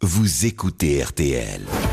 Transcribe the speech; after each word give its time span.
Vous 0.00 0.46
écoutez 0.46 1.02
RTL. 1.02 1.87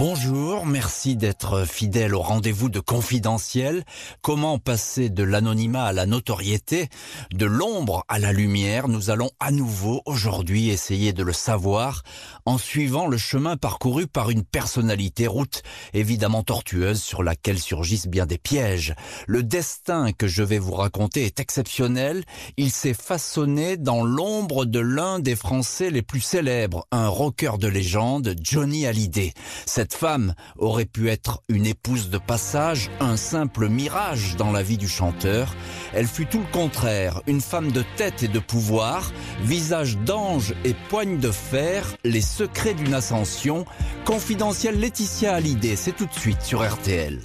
Bonjour, 0.00 0.64
merci 0.64 1.14
d'être 1.14 1.66
fidèle 1.66 2.14
au 2.14 2.22
rendez-vous 2.22 2.70
de 2.70 2.80
confidentiel. 2.80 3.84
Comment 4.22 4.58
passer 4.58 5.10
de 5.10 5.22
l'anonymat 5.22 5.84
à 5.84 5.92
la 5.92 6.06
notoriété, 6.06 6.88
de 7.34 7.44
l'ombre 7.44 8.06
à 8.08 8.18
la 8.18 8.32
lumière 8.32 8.88
Nous 8.88 9.10
allons 9.10 9.30
à 9.40 9.50
nouveau 9.50 10.00
aujourd'hui 10.06 10.70
essayer 10.70 11.12
de 11.12 11.22
le 11.22 11.34
savoir 11.34 12.02
en 12.46 12.56
suivant 12.56 13.08
le 13.08 13.18
chemin 13.18 13.58
parcouru 13.58 14.06
par 14.06 14.30
une 14.30 14.42
personnalité, 14.42 15.26
route 15.26 15.62
évidemment 15.92 16.44
tortueuse 16.44 17.02
sur 17.02 17.22
laquelle 17.22 17.58
surgissent 17.58 18.08
bien 18.08 18.24
des 18.24 18.38
pièges. 18.38 18.94
Le 19.26 19.42
destin 19.42 20.12
que 20.12 20.26
je 20.26 20.42
vais 20.42 20.58
vous 20.58 20.76
raconter 20.76 21.26
est 21.26 21.40
exceptionnel. 21.40 22.24
Il 22.56 22.70
s'est 22.70 22.94
façonné 22.94 23.76
dans 23.76 24.02
l'ombre 24.02 24.64
de 24.64 24.80
l'un 24.80 25.18
des 25.18 25.36
Français 25.36 25.90
les 25.90 26.00
plus 26.00 26.22
célèbres, 26.22 26.86
un 26.90 27.08
rocker 27.08 27.58
de 27.58 27.68
légende, 27.68 28.34
Johnny 28.40 28.86
Hallyday. 28.86 29.34
Cette 29.66 29.89
femme 29.94 30.34
aurait 30.58 30.84
pu 30.84 31.08
être 31.10 31.42
une 31.48 31.66
épouse 31.66 32.10
de 32.10 32.18
passage, 32.18 32.90
un 33.00 33.16
simple 33.16 33.68
mirage 33.68 34.36
dans 34.36 34.52
la 34.52 34.62
vie 34.62 34.78
du 34.78 34.88
chanteur. 34.88 35.54
Elle 35.92 36.06
fut 36.06 36.26
tout 36.26 36.40
le 36.40 36.52
contraire, 36.52 37.20
une 37.26 37.40
femme 37.40 37.72
de 37.72 37.84
tête 37.96 38.22
et 38.22 38.28
de 38.28 38.38
pouvoir, 38.38 39.12
visage 39.42 39.96
d'ange 39.98 40.54
et 40.64 40.74
poigne 40.88 41.18
de 41.18 41.30
fer, 41.30 41.84
les 42.04 42.20
secrets 42.20 42.74
d'une 42.74 42.94
ascension. 42.94 43.64
Confidentiel 44.04 44.78
Laetitia 44.78 45.34
Hallyday, 45.34 45.76
c'est 45.76 45.92
tout 45.92 46.06
de 46.06 46.14
suite 46.14 46.42
sur 46.42 46.68
RTL. 46.68 47.18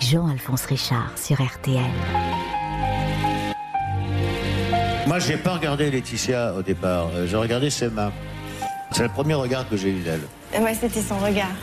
Jean-Alphonse 0.00 0.64
Richard 0.64 1.12
sur 1.16 1.42
RTL. 1.42 1.84
Moi, 5.06 5.18
j'ai 5.18 5.36
pas 5.36 5.54
regardé 5.54 5.90
Laetitia 5.90 6.54
au 6.54 6.62
départ. 6.62 7.08
Euh, 7.14 7.26
J'ai 7.26 7.36
regardé 7.36 7.68
ses 7.68 7.88
mains. 7.88 8.12
C'est 8.92 9.04
le 9.04 9.08
premier 9.08 9.34
regard 9.34 9.68
que 9.68 9.76
j'ai 9.76 9.90
eu 9.90 10.00
d'elle. 10.00 10.22
Ouais, 10.60 10.74
c'était 10.74 11.02
son 11.02 11.18
regard. 11.18 11.54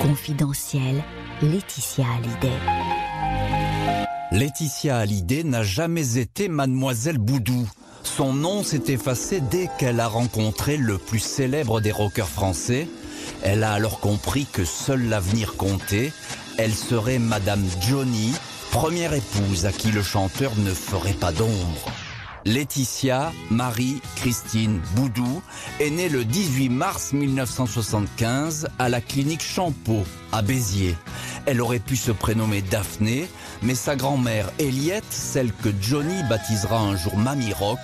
Confidentiel, 0.00 1.02
Laetitia 1.42 2.06
Hallyday. 2.16 2.56
Laetitia 4.32 4.98
Hallyday 4.98 5.44
n'a 5.44 5.62
jamais 5.62 6.18
été 6.18 6.48
mademoiselle 6.48 7.18
Boudou. 7.18 7.68
Son 8.02 8.32
nom 8.32 8.62
s'est 8.62 8.84
effacé 8.88 9.40
dès 9.40 9.68
qu'elle 9.78 10.00
a 10.00 10.08
rencontré 10.08 10.76
le 10.76 10.98
plus 10.98 11.18
célèbre 11.20 11.80
des 11.80 11.92
rockers 11.92 12.28
français. 12.28 12.88
Elle 13.42 13.62
a 13.62 13.72
alors 13.72 14.00
compris 14.00 14.46
que 14.50 14.64
seul 14.64 15.08
l'avenir 15.08 15.56
comptait. 15.56 16.12
Elle 16.58 16.74
serait 16.74 17.18
Madame 17.18 17.64
Johnny, 17.80 18.32
première 18.70 19.14
épouse 19.14 19.66
à 19.66 19.72
qui 19.72 19.92
le 19.92 20.02
chanteur 20.02 20.52
ne 20.56 20.72
ferait 20.72 21.12
pas 21.12 21.32
d'ombre. 21.32 21.92
Laetitia 22.44 23.32
Marie-Christine 23.50 24.80
Boudou 24.96 25.42
est 25.78 25.90
née 25.90 26.08
le 26.08 26.24
18 26.24 26.70
mars 26.70 27.12
1975 27.12 28.68
à 28.78 28.88
la 28.88 29.00
clinique 29.00 29.42
Champeau 29.42 30.02
à 30.32 30.42
Béziers. 30.42 30.96
Elle 31.46 31.60
aurait 31.60 31.78
pu 31.78 31.94
se 31.94 32.10
prénommer 32.10 32.62
Daphné, 32.62 33.28
mais 33.62 33.76
sa 33.76 33.94
grand-mère 33.94 34.50
Eliette, 34.58 35.04
celle 35.10 35.52
que 35.52 35.68
Johnny 35.80 36.22
baptisera 36.28 36.78
un 36.78 36.96
jour 36.96 37.16
Mamie 37.16 37.52
Rock, 37.52 37.78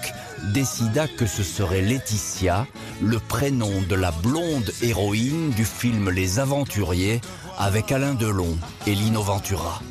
décida 0.52 1.06
que 1.06 1.26
ce 1.26 1.44
serait 1.44 1.82
Laetitia, 1.82 2.66
le 3.00 3.20
prénom 3.20 3.82
de 3.88 3.94
la 3.94 4.10
blonde 4.10 4.72
héroïne 4.82 5.50
du 5.50 5.64
film 5.64 6.10
Les 6.10 6.40
Aventuriers 6.40 7.20
avec 7.58 7.92
Alain 7.92 8.14
Delon 8.14 8.56
et 8.86 8.94
Lino 8.94 9.22
Ventura. 9.22 9.82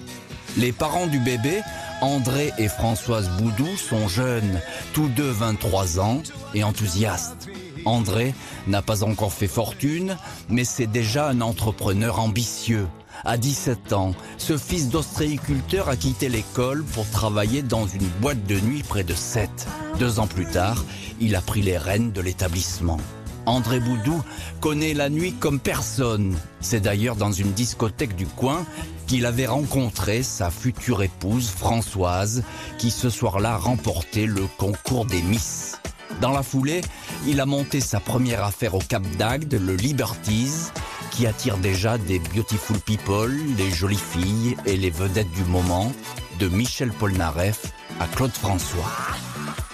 Les 0.57 0.71
parents 0.71 1.07
du 1.07 1.19
bébé, 1.19 1.61
André 2.01 2.53
et 2.59 2.67
Françoise 2.67 3.29
Boudou, 3.39 3.75
sont 3.75 4.07
jeunes, 4.07 4.61
tous 4.93 5.07
deux 5.09 5.29
23 5.29 5.99
ans 5.99 6.21
et 6.53 6.63
enthousiastes. 6.63 7.49
André 7.85 8.35
n'a 8.67 8.83
pas 8.83 9.03
encore 9.03 9.33
fait 9.33 9.47
fortune, 9.47 10.15
mais 10.49 10.63
c'est 10.63 10.87
déjà 10.87 11.27
un 11.27 11.41
entrepreneur 11.41 12.19
ambitieux. 12.19 12.87
À 13.25 13.37
17 13.37 13.93
ans, 13.93 14.13
ce 14.37 14.57
fils 14.57 14.89
d'ostréiculteur 14.89 15.89
a 15.89 15.95
quitté 15.95 16.29
l'école 16.29 16.83
pour 16.83 17.09
travailler 17.09 17.63
dans 17.63 17.87
une 17.87 18.07
boîte 18.21 18.45
de 18.45 18.59
nuit 18.59 18.83
près 18.83 19.03
de 19.03 19.15
Sète. 19.15 19.67
Deux 19.97 20.19
ans 20.19 20.27
plus 20.27 20.45
tard, 20.45 20.85
il 21.19 21.35
a 21.35 21.41
pris 21.41 21.63
les 21.63 21.79
rênes 21.79 22.11
de 22.11 22.21
l'établissement. 22.21 22.99
André 23.47 23.79
Boudou 23.79 24.21
connaît 24.59 24.93
la 24.93 25.09
nuit 25.09 25.33
comme 25.33 25.59
personne. 25.59 26.37
C'est 26.59 26.81
d'ailleurs 26.81 27.15
dans 27.15 27.31
une 27.31 27.53
discothèque 27.53 28.15
du 28.15 28.27
coin 28.27 28.65
qu'il 29.07 29.25
avait 29.25 29.47
rencontré 29.47 30.21
sa 30.21 30.51
future 30.51 31.01
épouse 31.01 31.49
Françoise, 31.49 32.43
qui 32.77 32.91
ce 32.91 33.09
soir-là 33.09 33.57
remportait 33.57 34.25
le 34.25 34.45
concours 34.57 35.05
des 35.05 35.21
Miss. 35.21 35.77
Dans 36.19 36.31
la 36.31 36.43
foulée, 36.43 36.81
il 37.25 37.39
a 37.39 37.45
monté 37.45 37.79
sa 37.79 38.01
première 38.01 38.43
affaire 38.43 38.75
au 38.75 38.79
Cap 38.79 39.03
d'Agde, 39.17 39.53
le 39.53 39.75
Liberties, 39.75 40.69
qui 41.11 41.25
attire 41.25 41.57
déjà 41.57 41.97
des 41.97 42.19
beautiful 42.19 42.77
people, 42.79 43.33
les 43.57 43.71
jolies 43.71 43.95
filles 43.95 44.57
et 44.65 44.75
les 44.75 44.89
vedettes 44.89 45.31
du 45.31 45.43
moment, 45.45 45.93
de 46.39 46.49
Michel 46.49 46.91
Polnareff 46.91 47.71
à 48.01 48.07
Claude 48.07 48.31
François. 48.31 48.91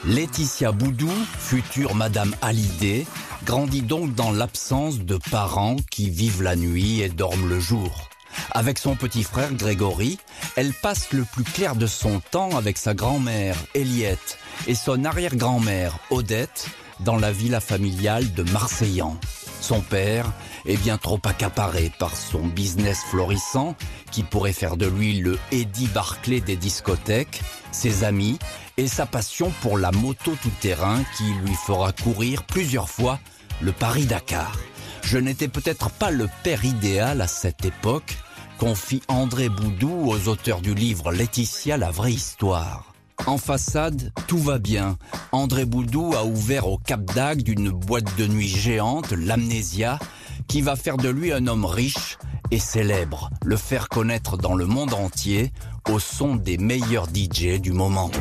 Laetitia 0.05 0.71
Boudou, 0.71 1.11
future 1.39 1.95
Madame 1.95 2.35
Hallyday, 2.41 3.05
grandit 3.45 3.81
donc 3.81 4.15
dans 4.15 4.31
l'absence 4.31 4.99
de 4.99 5.17
parents 5.29 5.75
qui 5.91 6.09
vivent 6.09 6.41
la 6.41 6.55
nuit 6.55 7.01
et 7.01 7.09
dorment 7.09 7.49
le 7.49 7.59
jour. 7.59 8.09
Avec 8.51 8.79
son 8.79 8.95
petit 8.95 9.23
frère 9.23 9.53
Grégory, 9.53 10.17
elle 10.55 10.73
passe 10.73 11.11
le 11.11 11.23
plus 11.23 11.43
clair 11.43 11.75
de 11.75 11.85
son 11.85 12.19
temps 12.31 12.55
avec 12.57 12.77
sa 12.77 12.93
grand-mère 12.93 13.57
Eliette 13.75 14.37
et 14.67 14.75
son 14.75 15.05
arrière-grand-mère 15.05 15.99
Odette 16.09 16.67
dans 17.01 17.17
la 17.17 17.31
villa 17.31 17.59
familiale 17.59 18.33
de 18.33 18.43
Marseillan. 18.51 19.17
Son 19.59 19.81
père 19.81 20.31
est 20.65 20.77
bien 20.77 20.97
trop 20.97 21.19
accaparé 21.23 21.91
par 21.99 22.15
son 22.15 22.47
business 22.47 22.99
florissant 23.09 23.75
qui 24.11 24.23
pourrait 24.23 24.53
faire 24.53 24.77
de 24.77 24.87
lui 24.87 25.19
le 25.19 25.37
Eddie 25.51 25.87
Barclay 25.87 26.41
des 26.41 26.55
discothèques, 26.55 27.41
ses 27.71 28.03
amis 28.03 28.39
et 28.77 28.87
sa 28.87 29.05
passion 29.05 29.51
pour 29.61 29.77
la 29.77 29.91
moto 29.91 30.33
tout-terrain 30.41 31.01
qui 31.17 31.25
lui 31.45 31.53
fera 31.53 31.91
courir 31.91 32.43
plusieurs 32.43 32.89
fois 32.89 33.19
le 33.61 33.71
Paris-Dakar. 33.71 34.57
Je 35.03 35.17
n'étais 35.17 35.47
peut-être 35.47 35.89
pas 35.89 36.11
le 36.11 36.29
père 36.43 36.65
idéal 36.65 37.21
à 37.21 37.27
cette 37.27 37.65
époque, 37.65 38.17
confie 38.57 39.01
André 39.07 39.49
Boudou 39.49 40.09
aux 40.09 40.27
auteurs 40.27 40.61
du 40.61 40.73
livre 40.73 41.11
Laetitia, 41.11 41.77
la 41.77 41.91
vraie 41.91 42.13
histoire. 42.13 42.93
En 43.25 43.37
façade, 43.37 44.11
tout 44.27 44.37
va 44.37 44.59
bien. 44.59 44.97
André 45.31 45.65
Boudou 45.65 46.13
a 46.13 46.25
ouvert 46.25 46.67
au 46.67 46.77
Cap 46.77 47.03
d'Agde 47.13 47.47
une 47.47 47.69
boîte 47.69 48.17
de 48.17 48.27
nuit 48.27 48.47
géante, 48.47 49.11
l'Amnésia, 49.11 49.99
qui 50.47 50.61
va 50.61 50.75
faire 50.75 50.97
de 50.97 51.09
lui 51.09 51.31
un 51.31 51.47
homme 51.47 51.65
riche 51.65 52.17
et 52.51 52.59
célèbre, 52.59 53.29
le 53.45 53.57
faire 53.57 53.89
connaître 53.89 54.37
dans 54.37 54.55
le 54.55 54.65
monde 54.65 54.93
entier 54.93 55.51
au 55.89 55.99
son 55.99 56.35
des 56.35 56.57
meilleurs 56.57 57.07
DJ 57.07 57.59
du 57.59 57.71
moment. 57.71 58.11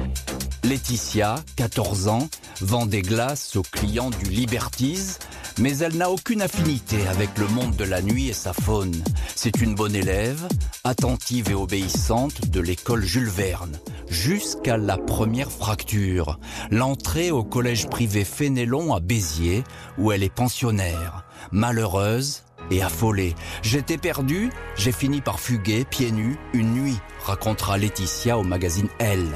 Laetitia, 0.65 1.37
14 1.57 2.07
ans, 2.07 2.29
vend 2.61 2.87
des 2.87 3.03
glaces 3.03 3.57
aux 3.57 3.63
clients 3.63 4.11
du 4.11 4.27
Liberties, 4.27 5.19
mais 5.59 5.79
elle 5.79 5.97
n'a 5.97 6.09
aucune 6.09 6.41
affinité 6.41 7.05
avec 7.09 7.37
le 7.37 7.49
monde 7.49 7.75
de 7.75 7.85
la 7.85 8.01
nuit 8.01 8.29
et 8.29 8.33
sa 8.33 8.53
faune. 8.53 8.95
C'est 9.35 9.61
une 9.61 9.75
bonne 9.75 9.97
élève, 9.97 10.47
attentive 10.85 11.51
et 11.51 11.55
obéissante 11.55 12.49
de 12.49 12.61
l'école 12.61 13.05
Jules 13.05 13.29
Verne, 13.29 13.77
jusqu'à 14.09 14.77
la 14.77 14.99
première 14.99 15.51
fracture, 15.51 16.39
l'entrée 16.71 17.33
au 17.33 17.43
collège 17.43 17.89
privé 17.89 18.25
Fénélon 18.25 18.95
à 18.95 19.01
Béziers, 19.01 19.65
où 19.99 20.13
elle 20.13 20.23
est 20.23 20.33
pensionnaire, 20.33 21.25
malheureuse 21.51 22.45
et 22.71 22.83
affolée. 22.83 23.35
J'étais 23.63 23.99
perdue, 23.99 24.51
j'ai 24.77 24.93
fini 24.93 25.21
par 25.23 25.41
fuguer, 25.41 25.85
pieds 25.85 26.13
nus, 26.13 26.39
une 26.53 26.73
nuit, 26.73 26.99
racontera 27.25 27.79
Laetitia 27.79 28.39
au 28.39 28.45
magazine 28.45 28.89
Elle. 29.01 29.29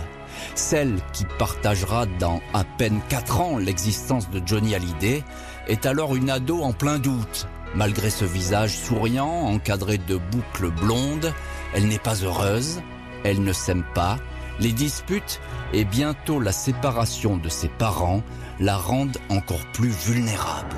Celle 0.54 1.00
qui 1.12 1.24
partagera 1.38 2.06
dans 2.18 2.40
à 2.54 2.64
peine 2.64 3.00
4 3.08 3.40
ans 3.40 3.58
l'existence 3.58 4.30
de 4.30 4.40
Johnny 4.44 4.74
Hallyday 4.74 5.22
est 5.68 5.86
alors 5.86 6.14
une 6.14 6.30
ado 6.30 6.62
en 6.62 6.72
plein 6.72 6.98
doute. 6.98 7.48
Malgré 7.74 8.10
ce 8.10 8.24
visage 8.24 8.76
souriant, 8.76 9.46
encadré 9.46 9.98
de 9.98 10.16
boucles 10.16 10.70
blondes, 10.70 11.32
elle 11.74 11.88
n'est 11.88 11.98
pas 11.98 12.14
heureuse, 12.14 12.80
elle 13.24 13.42
ne 13.42 13.52
s'aime 13.52 13.84
pas, 13.94 14.18
les 14.60 14.72
disputes 14.72 15.40
et 15.72 15.84
bientôt 15.84 16.40
la 16.40 16.52
séparation 16.52 17.36
de 17.36 17.48
ses 17.48 17.68
parents 17.68 18.22
la 18.60 18.76
rendent 18.76 19.18
encore 19.28 19.66
plus 19.72 19.90
vulnérable. 19.90 20.76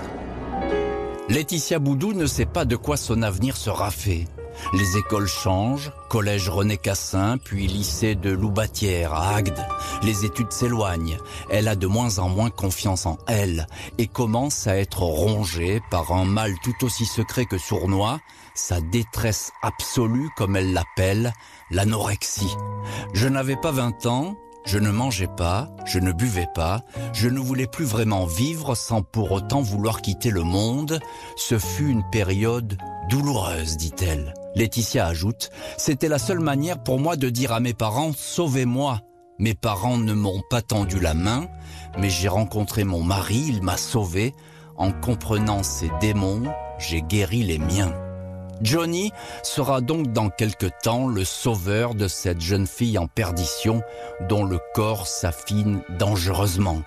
Laetitia 1.28 1.78
Boudou 1.78 2.14
ne 2.14 2.26
sait 2.26 2.46
pas 2.46 2.64
de 2.64 2.74
quoi 2.74 2.96
son 2.96 3.22
avenir 3.22 3.56
sera 3.56 3.90
fait. 3.90 4.24
Les 4.72 4.96
écoles 4.96 5.26
changent, 5.26 5.92
collège 6.08 6.48
René 6.48 6.76
Cassin, 6.76 7.38
puis 7.38 7.66
lycée 7.66 8.14
de 8.14 8.30
Loubatière 8.30 9.14
à 9.14 9.34
Agde. 9.36 9.66
Les 10.02 10.24
études 10.24 10.52
s'éloignent. 10.52 11.18
Elle 11.50 11.68
a 11.68 11.76
de 11.76 11.86
moins 11.86 12.18
en 12.18 12.28
moins 12.28 12.50
confiance 12.50 13.06
en 13.06 13.18
elle 13.26 13.66
et 13.98 14.06
commence 14.06 14.66
à 14.66 14.76
être 14.76 15.02
rongée 15.02 15.80
par 15.90 16.12
un 16.12 16.24
mal 16.24 16.54
tout 16.62 16.84
aussi 16.84 17.06
secret 17.06 17.46
que 17.46 17.58
sournois, 17.58 18.20
sa 18.54 18.80
détresse 18.80 19.52
absolue 19.62 20.28
comme 20.36 20.56
elle 20.56 20.72
l'appelle, 20.72 21.32
l'anorexie. 21.70 22.54
Je 23.14 23.28
n'avais 23.28 23.56
pas 23.56 23.70
20 23.70 24.06
ans, 24.06 24.36
je 24.64 24.78
ne 24.78 24.90
mangeais 24.90 25.28
pas, 25.28 25.70
je 25.86 25.98
ne 25.98 26.12
buvais 26.12 26.48
pas, 26.54 26.82
je 27.14 27.28
ne 27.28 27.40
voulais 27.40 27.66
plus 27.66 27.86
vraiment 27.86 28.26
vivre 28.26 28.74
sans 28.74 29.00
pour 29.02 29.32
autant 29.32 29.62
vouloir 29.62 30.02
quitter 30.02 30.30
le 30.30 30.42
monde. 30.42 31.00
Ce 31.36 31.58
fut 31.58 31.88
une 31.88 32.04
période 32.10 32.76
douloureuse, 33.08 33.78
dit-elle. 33.78 34.34
Laetitia 34.54 35.06
ajoute, 35.06 35.50
c'était 35.76 36.08
la 36.08 36.18
seule 36.18 36.40
manière 36.40 36.82
pour 36.82 36.98
moi 36.98 37.16
de 37.16 37.28
dire 37.28 37.52
à 37.52 37.60
mes 37.60 37.74
parents, 37.74 38.12
sauvez-moi. 38.16 39.00
Mes 39.38 39.54
parents 39.54 39.98
ne 39.98 40.14
m'ont 40.14 40.42
pas 40.50 40.62
tendu 40.62 40.98
la 40.98 41.14
main, 41.14 41.46
mais 41.98 42.10
j'ai 42.10 42.28
rencontré 42.28 42.84
mon 42.84 43.02
mari, 43.02 43.44
il 43.48 43.62
m'a 43.62 43.76
sauvé. 43.76 44.34
En 44.76 44.92
comprenant 44.92 45.62
ses 45.62 45.90
démons, 46.00 46.42
j'ai 46.78 47.02
guéri 47.02 47.42
les 47.42 47.58
miens. 47.58 47.92
Johnny 48.60 49.12
sera 49.42 49.80
donc 49.80 50.12
dans 50.12 50.30
quelque 50.30 50.66
temps 50.82 51.06
le 51.06 51.24
sauveur 51.24 51.94
de 51.94 52.08
cette 52.08 52.40
jeune 52.40 52.66
fille 52.66 52.98
en 52.98 53.06
perdition 53.06 53.82
dont 54.28 54.44
le 54.44 54.58
corps 54.74 55.06
s'affine 55.06 55.82
dangereusement. 55.98 56.82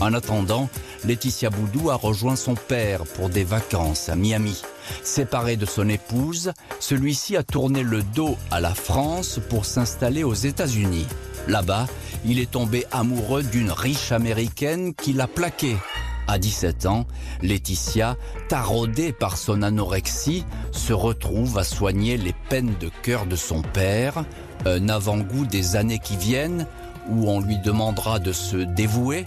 En 0.00 0.14
attendant, 0.14 0.70
Laetitia 1.04 1.50
Boudou 1.50 1.90
a 1.90 1.94
rejoint 1.94 2.36
son 2.36 2.54
père 2.54 3.04
pour 3.04 3.28
des 3.28 3.44
vacances 3.44 4.08
à 4.08 4.16
Miami. 4.16 4.62
Séparé 5.02 5.56
de 5.56 5.66
son 5.66 5.88
épouse, 5.88 6.52
celui-ci 6.78 7.36
a 7.36 7.42
tourné 7.42 7.82
le 7.82 8.02
dos 8.02 8.36
à 8.50 8.60
la 8.60 8.74
France 8.74 9.38
pour 9.50 9.66
s'installer 9.66 10.24
aux 10.24 10.34
États-Unis. 10.34 11.06
Là-bas, 11.48 11.86
il 12.24 12.38
est 12.38 12.50
tombé 12.50 12.86
amoureux 12.92 13.42
d'une 13.42 13.70
riche 13.70 14.10
américaine 14.12 14.94
qui 14.94 15.12
l'a 15.12 15.26
plaqué. 15.26 15.76
À 16.28 16.38
17 16.38 16.86
ans, 16.86 17.06
Laetitia, 17.42 18.16
taraudée 18.48 19.12
par 19.12 19.36
son 19.36 19.62
anorexie, 19.62 20.44
se 20.70 20.92
retrouve 20.92 21.58
à 21.58 21.64
soigner 21.64 22.16
les 22.16 22.34
peines 22.48 22.74
de 22.80 22.88
cœur 23.02 23.26
de 23.26 23.36
son 23.36 23.62
père, 23.62 24.24
un 24.64 24.88
avant-goût 24.88 25.44
des 25.44 25.76
années 25.76 25.98
qui 25.98 26.16
viennent, 26.16 26.66
où 27.08 27.28
on 27.28 27.40
lui 27.40 27.58
demandera 27.58 28.18
de 28.18 28.32
se 28.32 28.56
dévouer, 28.56 29.24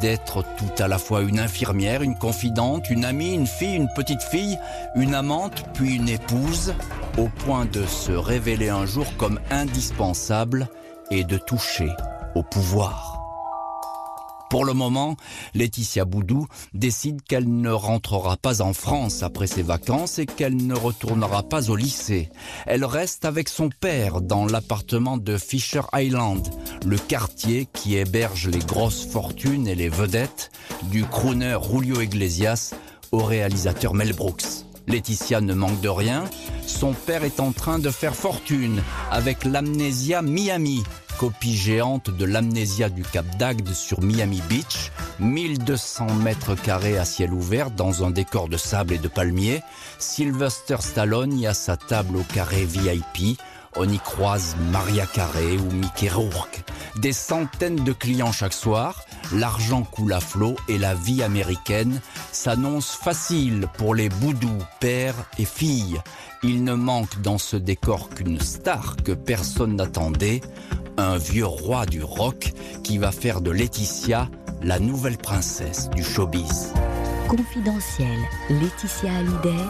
d'être 0.00 0.42
tout 0.56 0.82
à 0.82 0.88
la 0.88 0.98
fois 0.98 1.22
une 1.22 1.38
infirmière, 1.38 2.02
une 2.02 2.16
confidente, 2.16 2.90
une 2.90 3.04
amie, 3.04 3.34
une 3.34 3.46
fille, 3.46 3.76
une 3.76 3.92
petite 3.94 4.22
fille, 4.22 4.58
une 4.94 5.14
amante, 5.14 5.64
puis 5.74 5.96
une 5.96 6.08
épouse, 6.08 6.74
au 7.18 7.28
point 7.44 7.64
de 7.64 7.84
se 7.84 8.12
révéler 8.12 8.68
un 8.68 8.86
jour 8.86 9.06
comme 9.16 9.40
indispensable 9.50 10.68
et 11.10 11.24
de 11.24 11.38
toucher 11.38 11.90
au 12.34 12.42
pouvoir. 12.42 13.15
Pour 14.48 14.64
le 14.64 14.74
moment, 14.74 15.16
Laetitia 15.54 16.04
Boudou 16.04 16.46
décide 16.72 17.22
qu'elle 17.22 17.48
ne 17.48 17.70
rentrera 17.70 18.36
pas 18.36 18.62
en 18.62 18.72
France 18.72 19.22
après 19.22 19.48
ses 19.48 19.62
vacances 19.62 20.18
et 20.18 20.26
qu'elle 20.26 20.56
ne 20.56 20.74
retournera 20.74 21.42
pas 21.42 21.68
au 21.68 21.76
lycée. 21.76 22.30
Elle 22.66 22.84
reste 22.84 23.24
avec 23.24 23.48
son 23.48 23.68
père 23.68 24.20
dans 24.20 24.46
l'appartement 24.46 25.16
de 25.16 25.36
Fisher 25.36 25.82
Island, 25.94 26.48
le 26.84 26.96
quartier 26.96 27.66
qui 27.72 27.96
héberge 27.96 28.48
les 28.48 28.60
grosses 28.60 29.06
fortunes 29.06 29.66
et 29.66 29.74
les 29.74 29.88
vedettes 29.88 30.50
du 30.84 31.04
crooner 31.04 31.58
Julio 31.68 32.00
Iglesias 32.00 32.72
au 33.10 33.18
réalisateur 33.18 33.94
Mel 33.94 34.12
Brooks. 34.12 34.66
Laetitia 34.88 35.40
ne 35.40 35.54
manque 35.54 35.80
de 35.80 35.88
rien, 35.88 36.24
son 36.66 36.92
père 36.92 37.24
est 37.24 37.40
en 37.40 37.50
train 37.50 37.80
de 37.80 37.90
faire 37.90 38.14
fortune 38.14 38.82
avec 39.10 39.44
l'amnésia 39.44 40.22
Miami, 40.22 40.84
copie 41.18 41.56
géante 41.56 42.10
de 42.10 42.24
l'amnésia 42.24 42.88
du 42.88 43.02
Cap 43.02 43.24
d'Agde 43.38 43.72
sur 43.72 44.02
Miami 44.02 44.42
Beach, 44.48 44.92
1200 45.18 46.14
mètres 46.16 46.54
carrés 46.54 46.98
à 46.98 47.04
ciel 47.04 47.32
ouvert 47.32 47.70
dans 47.70 48.04
un 48.04 48.10
décor 48.10 48.48
de 48.48 48.56
sable 48.56 48.94
et 48.94 48.98
de 48.98 49.08
palmiers. 49.08 49.62
Sylvester 49.98 50.76
Stallone 50.80 51.38
y 51.38 51.46
a 51.46 51.54
sa 51.54 51.76
table 51.76 52.16
au 52.16 52.22
carré 52.22 52.64
VIP. 52.64 53.38
On 53.76 53.88
y 53.88 53.98
croise 53.98 54.56
Maria 54.70 55.06
Carré 55.06 55.58
ou 55.58 55.70
Mickey 55.72 56.08
Rourke. 56.08 56.64
Des 56.96 57.12
centaines 57.12 57.84
de 57.84 57.92
clients 57.92 58.32
chaque 58.32 58.54
soir, 58.54 59.04
l'argent 59.34 59.82
coule 59.82 60.14
à 60.14 60.20
flot 60.20 60.56
et 60.68 60.78
la 60.78 60.94
vie 60.94 61.22
américaine 61.22 62.00
s'annonce 62.32 62.90
facile 62.92 63.66
pour 63.76 63.94
les 63.94 64.08
boudous, 64.08 64.58
pères 64.80 65.28
et 65.38 65.44
filles. 65.44 66.00
Il 66.42 66.64
ne 66.64 66.74
manque 66.74 67.20
dans 67.20 67.38
ce 67.38 67.56
décor 67.56 68.08
qu'une 68.10 68.40
star 68.40 68.96
que 69.04 69.12
personne 69.12 69.76
n'attendait, 69.76 70.40
un 70.98 71.18
vieux 71.18 71.46
roi 71.46 71.86
du 71.86 72.02
rock 72.02 72.52
qui 72.82 72.98
va 72.98 73.12
faire 73.12 73.40
de 73.40 73.50
Laetitia 73.50 74.28
la 74.62 74.78
nouvelle 74.78 75.18
princesse 75.18 75.90
du 75.90 76.02
showbiz. 76.02 76.72
Confidentiel, 77.28 78.18
Laetitia 78.48 79.16
Hallyday 79.16 79.64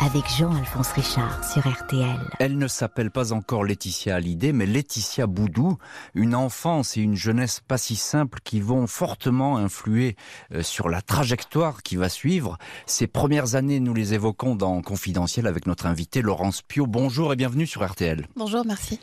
avec 0.00 0.24
Jean-Alphonse 0.38 0.92
Richard 0.92 1.44
sur 1.44 1.66
RTL. 1.66 2.18
Elle 2.38 2.56
ne 2.56 2.68
s'appelle 2.68 3.10
pas 3.10 3.32
encore 3.32 3.64
Laetitia 3.64 4.16
Hallyday, 4.16 4.52
mais 4.52 4.66
Laetitia 4.66 5.26
Boudou, 5.26 5.76
une 6.14 6.34
enfance 6.34 6.96
et 6.96 7.00
une 7.00 7.16
jeunesse 7.16 7.60
pas 7.66 7.78
si 7.78 7.96
simples 7.96 8.38
qui 8.44 8.60
vont 8.60 8.86
fortement 8.86 9.56
influer 9.56 10.16
euh, 10.52 10.62
sur 10.62 10.88
la 10.88 11.02
trajectoire 11.02 11.82
qui 11.82 11.96
va 11.96 12.08
suivre. 12.08 12.58
Ces 12.86 13.06
premières 13.06 13.56
années, 13.56 13.80
nous 13.80 13.94
les 13.94 14.14
évoquons 14.14 14.54
dans 14.54 14.80
Confidentiel 14.82 15.46
avec 15.46 15.66
notre 15.66 15.86
invité 15.86 16.22
Laurence 16.22 16.62
Pio. 16.62 16.86
Bonjour 16.86 17.32
et 17.32 17.36
bienvenue 17.36 17.66
sur 17.66 17.84
RTL. 17.84 18.26
Bonjour, 18.36 18.64
merci. 18.64 19.00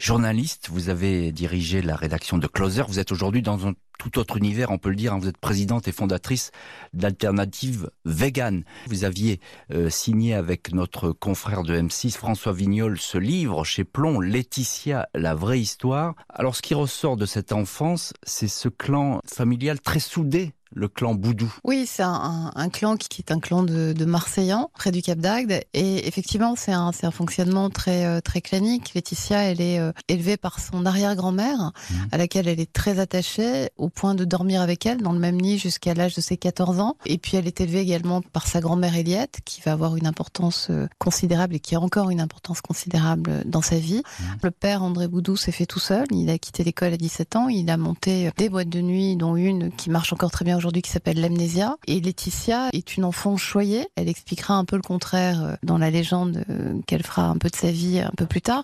Journaliste, 0.00 0.68
vous 0.70 0.88
avez 0.88 1.30
dirigé 1.30 1.82
la 1.82 1.94
rédaction 1.94 2.38
de 2.38 2.46
Closer. 2.46 2.82
Vous 2.88 2.98
êtes 2.98 3.12
aujourd'hui 3.12 3.42
dans 3.42 3.66
un 3.66 3.74
tout 3.98 4.18
autre 4.18 4.36
univers, 4.36 4.70
on 4.70 4.78
peut 4.78 4.90
le 4.90 4.96
dire. 4.96 5.12
Hein. 5.12 5.18
Vous 5.18 5.28
êtes 5.28 5.38
présidente 5.38 5.88
et 5.88 5.92
fondatrice 5.92 6.50
d'Alternative 6.92 7.90
Vegan. 8.04 8.64
Vous 8.88 9.04
aviez 9.04 9.40
euh, 9.72 9.90
signé 9.90 10.34
avec 10.34 10.72
notre 10.72 11.12
confrère 11.12 11.62
de 11.62 11.76
M6, 11.76 12.16
François 12.16 12.52
Vignol, 12.52 12.98
ce 12.98 13.18
livre 13.18 13.64
chez 13.64 13.84
Plomb, 13.84 14.20
Laetitia, 14.20 15.08
la 15.14 15.34
vraie 15.34 15.60
histoire. 15.60 16.14
Alors 16.28 16.56
ce 16.56 16.62
qui 16.62 16.74
ressort 16.74 17.16
de 17.16 17.26
cette 17.26 17.52
enfance, 17.52 18.12
c'est 18.22 18.48
ce 18.48 18.68
clan 18.68 19.20
familial 19.26 19.80
très 19.80 20.00
soudé 20.00 20.52
le 20.74 20.88
clan 20.88 21.14
Boudou. 21.14 21.52
Oui, 21.64 21.84
c'est 21.86 22.02
un, 22.02 22.50
clan 22.72 22.96
qui 22.96 23.22
est 23.22 23.32
un 23.32 23.38
clan 23.38 23.62
de, 23.62 23.92
de 23.92 24.04
Marseillans, 24.04 24.70
près 24.74 24.90
du 24.90 25.02
Cap 25.02 25.18
d'Agde. 25.18 25.60
Et 25.74 26.06
effectivement, 26.06 26.54
c'est 26.56 26.72
un, 26.72 26.90
un, 27.02 27.10
fonctionnement 27.10 27.70
très, 27.70 28.06
euh, 28.06 28.20
très 28.20 28.40
clanique. 28.40 28.92
Laetitia, 28.94 29.42
elle 29.42 29.60
est 29.60 29.78
euh, 29.78 29.92
élevée 30.08 30.36
par 30.36 30.60
son 30.60 30.86
arrière-grand-mère, 30.86 31.72
mmh. 31.90 31.94
à 32.12 32.16
laquelle 32.16 32.48
elle 32.48 32.60
est 32.60 32.72
très 32.72 32.98
attachée, 32.98 33.70
au 33.76 33.88
point 33.88 34.14
de 34.14 34.24
dormir 34.24 34.60
avec 34.60 34.86
elle 34.86 35.02
dans 35.02 35.12
le 35.12 35.18
même 35.18 35.38
lit 35.38 35.58
jusqu'à 35.58 35.94
l'âge 35.94 36.14
de 36.14 36.20
ses 36.20 36.36
14 36.36 36.80
ans. 36.80 36.96
Et 37.06 37.18
puis, 37.18 37.36
elle 37.36 37.46
est 37.46 37.60
élevée 37.60 37.80
également 37.80 38.22
par 38.22 38.46
sa 38.46 38.60
grand-mère 38.60 38.96
Eliette, 38.96 39.40
qui 39.44 39.60
va 39.60 39.72
avoir 39.72 39.96
une 39.96 40.06
importance 40.06 40.68
euh, 40.70 40.86
considérable 40.98 41.56
et 41.56 41.60
qui 41.60 41.74
a 41.74 41.80
encore 41.80 42.10
une 42.10 42.20
importance 42.20 42.60
considérable 42.60 43.42
dans 43.46 43.62
sa 43.62 43.78
vie. 43.78 44.02
Mmh. 44.02 44.24
Le 44.42 44.50
père, 44.50 44.82
André 44.82 45.08
Boudou, 45.08 45.36
s'est 45.36 45.52
fait 45.52 45.66
tout 45.66 45.80
seul. 45.80 46.06
Il 46.10 46.30
a 46.30 46.38
quitté 46.38 46.64
l'école 46.64 46.92
à 46.92 46.96
17 46.96 47.36
ans. 47.36 47.48
Il 47.48 47.68
a 47.70 47.76
monté 47.76 48.30
des 48.36 48.48
boîtes 48.48 48.68
de 48.68 48.80
nuit, 48.80 49.16
dont 49.16 49.36
une 49.36 49.70
qui 49.72 49.90
marche 49.90 50.12
encore 50.12 50.30
très 50.30 50.44
bien 50.44 50.58
aujourd'hui 50.62 50.82
qui 50.82 50.92
s'appelle 50.92 51.20
l'amnésia. 51.20 51.76
Et 51.88 52.00
Laetitia 52.00 52.68
est 52.72 52.96
une 52.96 53.04
enfant 53.04 53.36
choyée. 53.36 53.88
Elle 53.96 54.08
expliquera 54.08 54.54
un 54.54 54.64
peu 54.64 54.76
le 54.76 54.82
contraire 54.82 55.42
euh, 55.42 55.54
dans 55.64 55.76
la 55.76 55.90
légende 55.90 56.44
euh, 56.48 56.80
qu'elle 56.86 57.02
fera 57.02 57.24
un 57.24 57.36
peu 57.36 57.48
de 57.48 57.56
sa 57.56 57.72
vie 57.72 57.98
un 57.98 58.12
peu 58.16 58.26
plus 58.26 58.42
tard. 58.42 58.62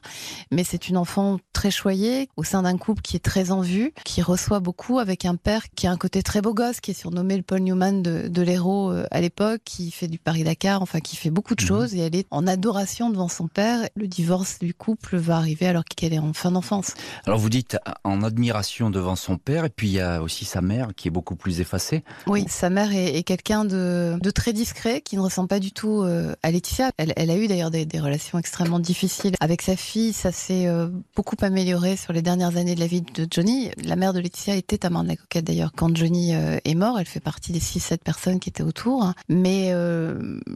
Mais 0.52 0.62
c'est 0.62 0.88
une 0.88 0.96
enfant 0.96 1.40
très 1.52 1.72
choyée 1.72 2.28
au 2.36 2.44
sein 2.44 2.62
d'un 2.62 2.78
couple 2.78 3.02
qui 3.02 3.16
est 3.16 3.24
très 3.24 3.50
en 3.50 3.62
vue, 3.62 3.92
qui 4.04 4.22
reçoit 4.22 4.60
beaucoup 4.60 5.00
avec 5.00 5.24
un 5.24 5.34
père 5.34 5.64
qui 5.74 5.88
a 5.88 5.90
un 5.90 5.96
côté 5.96 6.22
très 6.22 6.40
beau 6.40 6.54
gosse, 6.54 6.78
qui 6.80 6.92
est 6.92 6.94
surnommé 6.94 7.36
le 7.36 7.42
Paul 7.42 7.62
Newman 7.62 8.00
de, 8.00 8.28
de 8.28 8.42
l'héros 8.42 8.92
euh, 8.92 9.04
à 9.10 9.20
l'époque, 9.20 9.62
qui 9.64 9.90
fait 9.90 10.06
du 10.06 10.20
Paris-Dakar, 10.20 10.80
enfin 10.82 11.00
qui 11.00 11.16
fait 11.16 11.30
beaucoup 11.30 11.56
de 11.56 11.62
mhm. 11.62 11.68
choses. 11.68 11.94
Et 11.96 11.98
elle 11.98 12.14
est 12.14 12.28
en 12.30 12.46
adoration 12.46 13.10
devant 13.10 13.28
son 13.28 13.48
père. 13.48 13.88
Le 13.96 14.06
divorce 14.06 14.60
du 14.60 14.72
couple 14.72 15.16
va 15.16 15.36
arriver 15.36 15.66
alors 15.66 15.84
qu'elle 15.84 16.12
est 16.12 16.20
en 16.20 16.32
fin 16.32 16.52
d'enfance. 16.52 16.94
Alors 17.26 17.40
vous 17.40 17.50
dites 17.50 17.76
en 18.04 18.22
admiration 18.22 18.90
devant 18.90 19.16
son 19.16 19.36
père, 19.36 19.64
et 19.64 19.70
puis 19.70 19.88
il 19.88 19.94
y 19.94 20.00
a 20.00 20.22
aussi 20.22 20.44
sa 20.44 20.60
mère 20.60 20.90
qui 20.94 21.08
est 21.08 21.10
beaucoup 21.10 21.34
plus 21.34 21.58
effacée. 21.60 21.87
Oui, 22.26 22.44
sa 22.48 22.70
mère 22.70 22.92
est, 22.92 23.22
quelqu'un 23.22 23.64
de, 23.64 24.18
très 24.34 24.52
discret, 24.52 25.00
qui 25.00 25.16
ne 25.16 25.20
ressemble 25.20 25.48
pas 25.48 25.58
du 25.58 25.72
tout 25.72 26.02
euh, 26.02 26.34
à 26.42 26.50
Laetitia. 26.50 26.90
Elle, 26.96 27.30
a 27.30 27.36
eu 27.36 27.48
d'ailleurs 27.48 27.70
des, 27.70 27.86
relations 27.98 28.38
extrêmement 28.38 28.78
difficiles 28.78 29.34
avec 29.40 29.62
sa 29.62 29.76
fille. 29.76 30.12
Ça 30.12 30.30
s'est 30.30 30.66
euh, 30.66 30.88
beaucoup 31.16 31.36
amélioré 31.40 31.96
sur 31.96 32.12
les 32.12 32.22
dernières 32.22 32.56
années 32.56 32.74
de 32.74 32.80
la 32.80 32.86
vie 32.86 33.02
de 33.02 33.26
Johnny. 33.30 33.70
La 33.82 33.96
mère 33.96 34.12
de 34.12 34.20
Laetitia 34.20 34.54
était 34.54 34.86
à 34.86 34.88
de 34.88 35.08
la 35.08 35.16
coquette 35.16 35.44
d'ailleurs 35.44 35.72
quand 35.76 35.94
Johnny 35.96 36.34
euh, 36.34 36.58
est 36.64 36.74
mort. 36.74 36.98
Elle 36.98 37.06
fait 37.06 37.20
partie 37.20 37.52
des 37.52 37.60
6-7 37.60 37.98
personnes 37.98 38.38
qui 38.38 38.50
étaient 38.50 38.62
autour. 38.62 39.12
Mais 39.28 39.72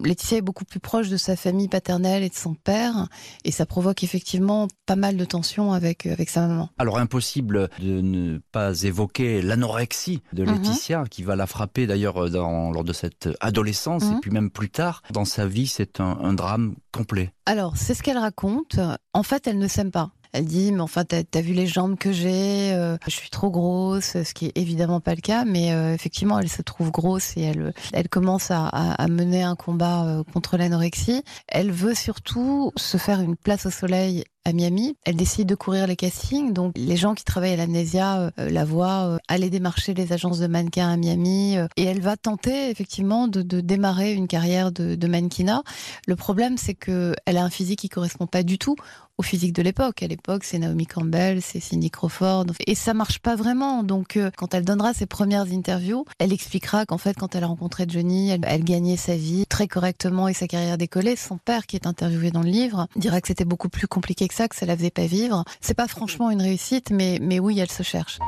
Laetitia 0.05 0.39
est 0.39 0.43
beaucoup 0.43 0.65
plus 0.65 0.81
proche 0.81 1.09
de 1.09 1.17
sa 1.17 1.37
famille 1.37 1.69
paternelle 1.69 2.23
et 2.23 2.29
de 2.29 2.35
son 2.35 2.55
père. 2.55 3.09
Et 3.45 3.51
ça 3.51 3.67
provoque 3.67 4.05
effectivement 4.05 4.69
pas 4.87 4.97
mal 4.97 5.17
de 5.17 5.25
tensions 5.25 5.73
avec, 5.73 6.07
avec 6.07 6.31
sa 6.31 6.47
maman. 6.47 6.71
Alors 6.79 6.99
impossible 6.99 7.69
de 7.81 8.01
ne 8.01 8.39
pas 8.53 8.83
évoquer 8.83 9.43
l'anorexie 9.43 10.23
de 10.33 10.45
mhm. 10.45 10.53
Laetitia 10.53 11.05
qui 11.11 11.22
qui 11.23 11.27
va 11.27 11.37
la 11.37 11.47
frapper 11.47 11.87
d'ailleurs 11.87 12.29
lors 12.29 12.83
de 12.83 12.93
cette 12.93 13.29
adolescence 13.41 14.03
et 14.03 14.15
mhm. 14.15 14.21
puis 14.21 14.31
même 14.33 14.51
plus 14.51 14.71
tard 14.71 15.03
dans 15.13 15.25
sa 15.25 15.47
vie, 15.47 15.69
c'est 15.69 16.01
un 16.01 16.33
drame 16.33 16.75
complet. 16.91 17.33
Alors, 17.47 17.77
c'est 17.77 17.95
ce 17.95 18.03
qu'elle 18.03 18.19
raconte. 18.19 18.81
En 19.13 19.23
fait, 19.23 19.47
elle 19.47 19.59
ne 19.59 19.69
s'aime 19.69 19.93
pas. 19.93 20.11
Elle 20.33 20.47
dit, 20.47 20.73
mais 20.73 20.81
enfin, 20.81 21.05
t'as 21.05 21.23
as 21.35 21.41
vu 21.43 21.53
les 21.53 21.67
jambes 21.67 21.97
que 21.99 22.11
j'ai, 22.11 22.73
euh, 22.73 22.97
je 23.05 23.11
suis 23.11 23.29
trop 23.29 23.51
grosse, 23.51 24.17
ce 24.23 24.35
qui 24.35 24.47
est 24.47 24.57
évidemment 24.57 25.01
pas 25.01 25.15
le 25.15 25.21
cas, 25.21 25.45
mais 25.45 25.73
euh, 25.73 25.93
effectivement, 25.93 26.39
elle 26.39 26.49
se 26.49 26.63
trouve 26.63 26.91
grosse 26.91 27.37
et 27.37 27.43
elle, 27.43 27.75
elle 27.93 28.09
commence 28.09 28.51
à, 28.51 28.67
à, 28.69 29.09
mener 29.09 29.43
un 29.43 29.57
combat 29.57 30.07
euh, 30.07 30.23
contre 30.33 30.57
l'anorexie. 30.57 31.23
Elle 31.49 31.71
veut 31.71 31.95
surtout 31.95 32.73
se 32.77 32.97
faire 32.97 33.21
une 33.21 33.37
place 33.37 33.67
au 33.67 33.71
soleil 33.71 34.25
à 34.45 34.53
Miami. 34.53 34.97
Elle 35.05 35.17
décide 35.17 35.49
de 35.49 35.55
courir 35.55 35.87
les 35.87 35.97
castings. 35.97 36.53
Donc, 36.53 36.73
les 36.77 36.97
gens 36.97 37.15
qui 37.15 37.25
travaillent 37.25 37.53
à 37.53 37.57
l'amnésia 37.57 38.33
euh, 38.39 38.51
la 38.51 38.65
voient 38.65 39.19
aller 39.29 39.51
démarcher 39.51 39.93
les 39.93 40.15
agences 40.15 40.39
de 40.39 40.47
mannequins 40.47 40.91
à 40.91 40.97
Miami. 40.97 41.57
Et 41.77 41.85
elle 41.85 42.01
va 42.01 42.17
tenter, 42.17 42.71
effectivement, 42.71 43.29
de, 43.29 43.43
de 43.43 43.61
démarrer 43.61 44.15
une 44.15 44.29
carrière 44.29 44.73
de, 44.73 44.95
de 44.95 45.07
mannequinat. 45.07 45.63
Le 46.09 46.17
problème, 46.17 46.57
c'est 46.57 46.75
que 46.75 47.15
elle 47.27 47.37
a 47.37 47.45
un 47.45 47.51
physique 47.51 47.81
qui 47.81 47.89
correspond 47.91 48.27
pas 48.27 48.43
du 48.43 48.59
tout 48.59 48.77
physique 49.23 49.53
de 49.53 49.63
l'époque. 49.63 50.03
À 50.03 50.07
l'époque, 50.07 50.45
c'est 50.45 50.59
Naomi 50.59 50.87
Campbell, 50.87 51.41
c'est 51.43 51.61
Cindy 51.61 51.91
Crawford. 51.91 52.47
Et 52.67 52.75
ça 52.75 52.95
marche 52.95 53.21
pas 53.21 53.37
vraiment. 53.37 53.83
Donc, 53.83 54.19
quand 54.37 54.55
elle 54.55 54.65
donnera 54.65 54.95
ses 54.95 55.07
premières 55.07 55.51
interviews, 55.53 56.05
elle 56.19 56.33
expliquera 56.33 56.87
qu'en 56.87 56.99
fait, 56.99 57.15
quand 57.15 57.35
elle 57.35 57.45
a 57.45 57.47
rencontré 57.47 57.87
Johnny, 57.89 58.31
elle, 58.31 58.65
gagnait 58.65 58.97
sa 58.97 59.17
vie 59.17 59.47
très 59.47 59.69
correctement 59.69 60.29
et 60.29 60.35
sa 60.35 60.47
carrière 60.49 60.79
décollée. 60.79 61.17
Son 61.17 61.39
père, 61.39 61.67
qui 61.67 61.77
est 61.77 61.87
interviewé 61.87 62.31
dans 62.31 62.43
le 62.43 62.51
livre, 62.51 62.89
dira 62.97 63.21
que 63.21 63.29
c'était 63.29 63.45
beaucoup 63.45 63.69
plus 63.69 63.87
compliqué 63.87 64.29
ça 64.33 64.49
que 64.49 64.57
ça 64.57 64.67
la 64.67 64.77
faisait 64.77 64.91
pas 64.91 65.07
vivre. 65.07 65.45
C'est 65.61 65.75
pas 65.75 65.89
franchement 65.89 66.31
une 66.31 66.43
réussite, 66.43 66.91
mais, 66.91 67.19
mais 67.21 67.39
oui, 67.39 67.59
elle 67.59 67.71
se 67.71 67.83
cherche. 67.83 68.19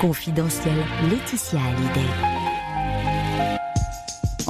Confidentiel, 0.00 0.74
Laetitia 1.08 1.60
Hallyday. 1.60 2.41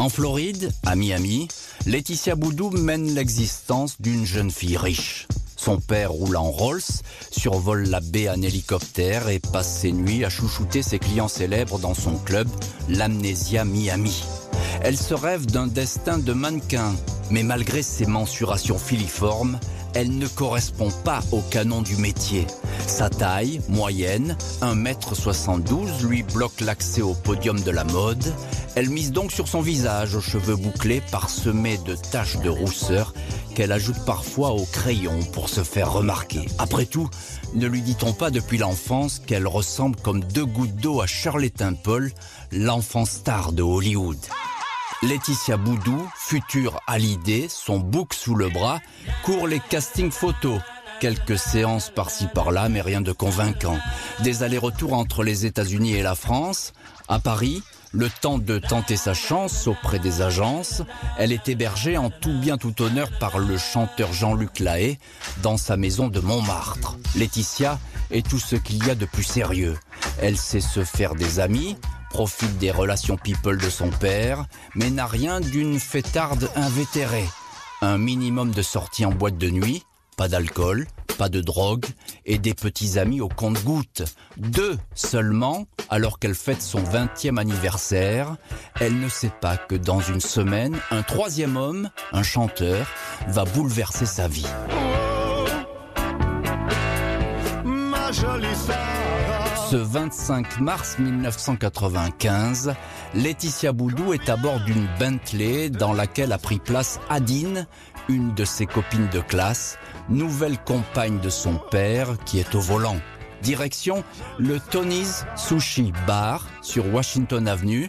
En 0.03 0.09
Floride, 0.09 0.73
à 0.85 0.97
Miami, 0.97 1.47
Laetitia 1.87 2.35
Boudou 2.35 2.71
mène 2.71 3.15
l'existence 3.15 4.01
d'une 4.01 4.27
jeune 4.27 4.51
fille 4.51 4.77
riche. 4.77 5.29
Son 5.55 5.79
père 5.79 6.11
roule 6.11 6.37
en 6.37 6.51
Rolls, 6.51 6.83
survole 7.31 7.85
la 7.85 8.01
baie 8.01 8.29
en 8.29 8.43
hélicoptère 8.43 9.29
et 9.29 9.39
passe 9.39 9.79
ses 9.79 9.93
nuits 9.93 10.25
à 10.25 10.29
chouchouter 10.29 10.83
ses 10.83 10.99
clients 10.99 11.29
célèbres 11.29 11.79
dans 11.79 11.95
son 11.95 12.17
club, 12.17 12.49
l'Amnesia 12.89 13.65
Miami. 13.65 14.25
Elle 14.83 14.99
se 14.99 15.15
rêve 15.15 15.47
d'un 15.47 15.69
destin 15.69 16.19
de 16.19 16.33
mannequin, 16.33 16.97
mais 17.31 17.45
malgré 17.45 17.83
ses 17.83 18.07
mensurations 18.07 18.81
filiformes, 18.81 19.61
elle 19.95 20.17
ne 20.17 20.27
correspond 20.27 20.91
pas 21.05 21.21
au 21.33 21.41
canon 21.41 21.83
du 21.83 21.97
métier. 21.97 22.47
Sa 22.87 23.11
taille, 23.11 23.61
moyenne, 23.69 24.37
1m72, 24.61 26.07
lui 26.07 26.23
bloque 26.23 26.61
l'accès 26.61 27.03
au 27.03 27.15
podium 27.15 27.61
de 27.61 27.71
la 27.71 27.85
mode. 27.85 28.33
Elle 28.75 28.91
mise 28.91 29.13
donc 29.13 29.33
sur 29.33 29.49
son 29.49 29.61
visage 29.61 30.15
aux 30.15 30.21
cheveux 30.21 30.57
bouclés 30.57 31.03
parsemés 31.11 31.79
de 31.85 31.95
taches 31.95 32.39
de 32.39 32.49
rousseur 32.49 33.15
qu'elle 33.55 33.73
ajoute 33.73 34.05
parfois 34.07 34.53
au 34.53 34.65
crayon 34.65 35.19
pour 35.33 35.49
se 35.49 35.63
faire 35.63 35.93
remarquer. 35.93 36.47
Après 36.59 36.87
tout, 36.87 37.09
ne 37.55 37.67
lui 37.67 37.83
dit-on 37.83 38.13
pas 38.13 38.31
depuis 38.31 38.59
l'enfance 38.59 39.19
qu'elle 39.19 39.47
ressemble 39.47 39.97
comme 39.97 40.25
deux 40.25 40.47
gouttes 40.47 40.77
d'eau 40.77 41.03
à 41.03 41.07
Shirley 41.07 41.51
Temple, 41.51 42.11
l'enfant 42.51 43.05
star 43.05 43.53
de 43.53 43.63
Hollywood 43.63 44.19
Laetitia 45.03 45.57
Boudou, 45.57 46.09
future 46.15 46.81
l'idée, 46.97 47.49
son 47.49 47.81
bouc 47.81 48.15
sous 48.15 48.37
le 48.37 48.49
bras, 48.49 48.81
court 49.25 49.49
les 49.49 49.59
castings 49.59 50.13
photos. 50.13 50.61
Quelques 51.01 51.37
séances 51.37 51.91
par-ci 51.91 52.29
par-là, 52.33 52.69
mais 52.69 52.81
rien 52.81 53.01
de 53.01 53.11
convaincant. 53.11 53.79
Des 54.21 54.45
allers-retours 54.45 54.93
entre 54.93 55.25
les 55.25 55.45
États-Unis 55.45 55.95
et 55.95 56.03
la 56.03 56.15
France. 56.15 56.73
À 57.09 57.19
Paris, 57.19 57.65
le 57.91 58.09
temps 58.09 58.39
de 58.39 58.61
tenter 58.61 58.97
sa 58.97 59.13
chance 59.13 59.67
auprès 59.67 59.99
des 59.99 60.23
agences, 60.23 60.83
elle 61.19 61.33
est 61.33 61.49
hébergée 61.49 61.99
en 61.99 62.09
tout 62.09 62.39
bien 62.39 62.57
tout 62.57 62.81
honneur 62.81 63.11
par 63.19 63.41
le 63.41 63.59
chanteur 63.59 64.13
Jean-Luc 64.13 64.61
Lahaye 64.61 64.99
dans 65.43 65.57
sa 65.57 65.77
maison 65.77 66.07
de 66.07 66.21
Montmartre. 66.21 66.97
Laetitia 67.17 67.81
est 68.13 68.25
tout 68.25 68.39
ce 68.39 68.55
qu'il 68.55 68.87
y 68.87 68.91
a 68.91 68.95
de 68.95 69.05
plus 69.05 69.25
sérieux. 69.25 69.77
Elle 70.21 70.37
sait 70.37 70.61
se 70.61 70.85
faire 70.85 71.17
des 71.17 71.41
amis, 71.41 71.77
profite 72.13 72.59
des 72.59 72.71
relations 72.71 73.17
people 73.17 73.57
de 73.57 73.71
son 73.71 73.89
père, 73.89 74.45
mais 74.75 74.91
n'a 74.91 75.07
rien 75.07 75.41
d'une 75.41 75.81
fêtarde 75.81 76.51
invétérée. 76.57 77.27
Un 77.81 77.97
minimum 77.97 78.51
de 78.51 78.61
sorties 78.61 79.07
en 79.07 79.13
boîte 79.13 79.39
de 79.39 79.49
nuit, 79.49 79.83
pas 80.19 80.29
d'alcool, 80.29 80.87
pas 81.17 81.31
de 81.31 81.41
drogue 81.41 81.87
et 82.27 82.37
des 82.37 82.53
petits 82.53 82.99
amis 82.99 83.23
au 83.23 83.29
compte-gouttes. 83.29 84.05
Deux 84.37 84.77
seulement, 84.95 85.65
alors 85.89 86.19
qu'elle 86.19 86.35
fête 86.35 86.61
son 86.61 86.83
20e 86.83 87.39
anniversaire. 87.39 88.37
Elle 88.79 89.01
ne 89.01 89.09
sait 89.09 89.33
pas 89.41 89.57
que 89.57 89.75
dans 89.75 90.01
une 90.01 90.21
semaine, 90.21 90.77
un 90.91 91.03
troisième 91.03 91.57
homme, 91.57 91.89
un 92.13 92.23
chanteur, 92.23 92.87
va 93.29 93.45
bouleverser 93.47 94.05
sa 94.05 94.29
vie. 94.29 94.47
Ce 99.73 99.79
25 99.79 100.61
mars 100.61 100.99
1995, 100.99 102.75
Laetitia 103.15 103.73
Boudou 103.73 104.13
est 104.13 104.29
à 104.29 104.37
bord 104.37 104.61
d'une 104.61 104.87
Bentley 105.01 105.71
dans 105.71 105.95
laquelle 105.95 106.33
a 106.33 106.37
pris 106.37 106.59
place 106.59 107.01
Adine, 107.09 107.67
une 108.11 108.35
de 108.35 108.45
ses 108.45 108.67
copines 108.67 109.09
de 109.09 109.21
classe, 109.21 109.79
nouvelle 110.11 110.59
compagne 110.59 111.21
de 111.21 111.31
son 111.31 111.55
père 111.71 112.19
qui 112.27 112.39
est 112.39 112.55
au 112.55 112.61
volant. 112.61 112.99
Direction 113.41 114.05
le 114.39 114.61
Tony's 114.61 115.25
Sushi 115.37 115.95
Bar 116.07 116.47
sur 116.61 116.93
Washington 116.93 117.49
Avenue 117.49 117.89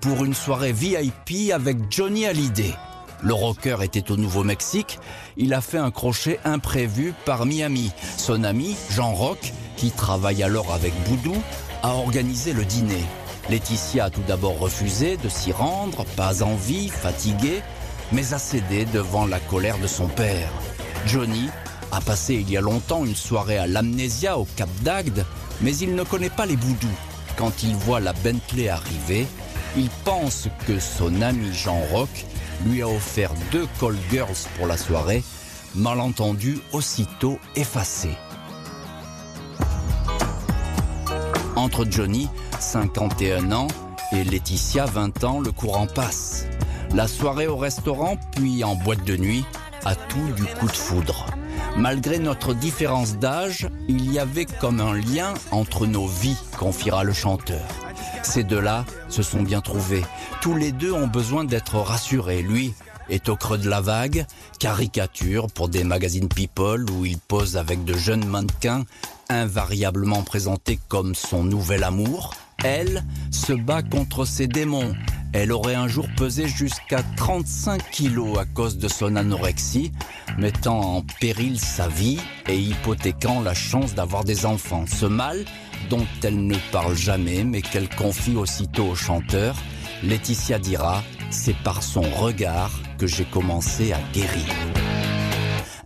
pour 0.00 0.24
une 0.24 0.34
soirée 0.34 0.72
VIP 0.72 1.50
avec 1.52 1.78
Johnny 1.90 2.26
Hallyday. 2.26 2.76
Le 3.24 3.32
rocker 3.32 3.78
était 3.82 4.12
au 4.12 4.16
Nouveau-Mexique. 4.16 5.00
Il 5.36 5.54
a 5.54 5.60
fait 5.60 5.78
un 5.78 5.90
crochet 5.90 6.38
imprévu 6.44 7.12
par 7.24 7.46
Miami. 7.46 7.90
Son 8.18 8.44
ami, 8.44 8.76
Jean 8.90 9.14
Rock, 9.14 9.52
qui 9.76 9.90
travaille 9.90 10.42
alors 10.42 10.72
avec 10.72 10.92
Boudou, 11.04 11.36
a 11.82 11.94
organisé 11.94 12.52
le 12.52 12.64
dîner. 12.64 13.04
Laetitia 13.50 14.06
a 14.06 14.10
tout 14.10 14.22
d'abord 14.26 14.58
refusé 14.58 15.16
de 15.16 15.28
s'y 15.28 15.52
rendre, 15.52 16.04
pas 16.16 16.42
envie, 16.42 16.88
fatiguée, 16.88 17.62
mais 18.12 18.32
a 18.32 18.38
cédé 18.38 18.86
devant 18.86 19.26
la 19.26 19.38
colère 19.38 19.78
de 19.78 19.86
son 19.86 20.08
père. 20.08 20.50
Johnny 21.06 21.48
a 21.92 22.00
passé 22.00 22.34
il 22.34 22.50
y 22.50 22.56
a 22.56 22.60
longtemps 22.60 23.04
une 23.04 23.14
soirée 23.14 23.58
à 23.58 23.66
l'amnésia 23.66 24.38
au 24.38 24.46
Cap 24.56 24.70
d'Agde, 24.82 25.24
mais 25.60 25.76
il 25.76 25.94
ne 25.94 26.02
connaît 26.02 26.30
pas 26.30 26.46
les 26.46 26.56
Boudou. 26.56 26.88
Quand 27.36 27.62
il 27.62 27.74
voit 27.74 28.00
la 28.00 28.12
Bentley 28.12 28.68
arriver, 28.68 29.26
il 29.76 29.90
pense 30.04 30.48
que 30.66 30.78
son 30.78 31.20
ami 31.20 31.52
Jean 31.52 31.80
Rock 31.92 32.24
lui 32.64 32.82
a 32.82 32.88
offert 32.88 33.32
deux 33.52 33.66
call 33.80 33.96
girls 34.10 34.48
pour 34.56 34.66
la 34.66 34.76
soirée, 34.76 35.22
malentendu 35.74 36.60
aussitôt 36.72 37.38
effacé. 37.56 38.10
Entre 41.64 41.86
Johnny, 41.90 42.28
51 42.60 43.50
ans, 43.52 43.68
et 44.12 44.22
Laetitia, 44.22 44.84
20 44.84 45.24
ans, 45.24 45.40
le 45.40 45.50
courant 45.50 45.86
passe. 45.86 46.44
La 46.94 47.08
soirée 47.08 47.46
au 47.46 47.56
restaurant, 47.56 48.18
puis 48.36 48.62
en 48.64 48.74
boîte 48.74 49.02
de 49.06 49.16
nuit, 49.16 49.46
a 49.86 49.94
tout 49.94 50.30
du 50.36 50.44
coup 50.44 50.66
de 50.66 50.76
foudre. 50.76 51.24
Malgré 51.78 52.18
notre 52.18 52.52
différence 52.52 53.16
d'âge, 53.16 53.66
il 53.88 54.12
y 54.12 54.18
avait 54.18 54.44
comme 54.44 54.78
un 54.78 54.92
lien 54.92 55.32
entre 55.52 55.86
nos 55.86 56.06
vies, 56.06 56.36
confiera 56.58 57.02
le 57.02 57.14
chanteur. 57.14 57.66
Ces 58.22 58.44
deux-là 58.44 58.84
se 59.08 59.22
sont 59.22 59.42
bien 59.42 59.62
trouvés. 59.62 60.04
Tous 60.42 60.54
les 60.54 60.70
deux 60.70 60.92
ont 60.92 61.06
besoin 61.06 61.44
d'être 61.44 61.76
rassurés. 61.76 62.42
Lui 62.42 62.74
est 63.08 63.28
au 63.28 63.36
creux 63.36 63.58
de 63.58 63.68
la 63.68 63.80
vague, 63.80 64.26
caricature 64.58 65.48
pour 65.48 65.68
des 65.68 65.84
magazines 65.84 66.28
People 66.28 66.90
où 66.90 67.04
il 67.04 67.18
pose 67.18 67.56
avec 67.56 67.84
de 67.84 67.94
jeunes 67.94 68.26
mannequins 68.26 68.84
invariablement 69.28 70.22
présentés 70.22 70.78
comme 70.88 71.14
son 71.14 71.44
nouvel 71.44 71.84
amour. 71.84 72.34
Elle 72.62 73.04
se 73.30 73.52
bat 73.52 73.82
contre 73.82 74.24
ses 74.24 74.46
démons. 74.46 74.94
Elle 75.32 75.50
aurait 75.50 75.74
un 75.74 75.88
jour 75.88 76.06
pesé 76.16 76.46
jusqu'à 76.46 77.02
35 77.16 77.90
kilos 77.90 78.38
à 78.38 78.44
cause 78.44 78.78
de 78.78 78.86
son 78.86 79.16
anorexie, 79.16 79.90
mettant 80.38 80.78
en 80.78 81.02
péril 81.20 81.58
sa 81.58 81.88
vie 81.88 82.20
et 82.48 82.56
hypothéquant 82.56 83.40
la 83.42 83.54
chance 83.54 83.94
d'avoir 83.94 84.24
des 84.24 84.46
enfants. 84.46 84.84
Ce 84.86 85.06
mal, 85.06 85.44
dont 85.90 86.06
elle 86.22 86.46
ne 86.46 86.56
parle 86.70 86.96
jamais 86.96 87.42
mais 87.42 87.62
qu'elle 87.62 87.88
confie 87.88 88.36
aussitôt 88.36 88.86
au 88.90 88.94
chanteur, 88.94 89.56
Laetitia 90.04 90.58
dira 90.58 91.02
C'est 91.30 91.56
par 91.64 91.82
son 91.82 92.02
regard 92.02 92.70
que 92.96 93.06
j'ai 93.06 93.24
commencé 93.24 93.92
à 93.92 93.98
guérir. 94.12 94.46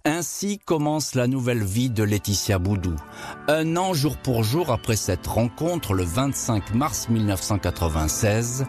Ainsi 0.05 0.59
commence 0.59 1.15
la 1.15 1.27
nouvelle 1.27 1.63
vie 1.63 1.91
de 1.91 2.03
Laetitia 2.03 2.59
Boudou. 2.59 2.95
Un 3.47 3.77
an 3.77 3.93
jour 3.93 4.17
pour 4.17 4.43
jour 4.43 4.71
après 4.71 4.97
cette 4.97 5.27
rencontre, 5.27 5.93
le 5.93 6.05
25 6.05 6.75
mars 6.75 7.09
1996, 7.11 8.65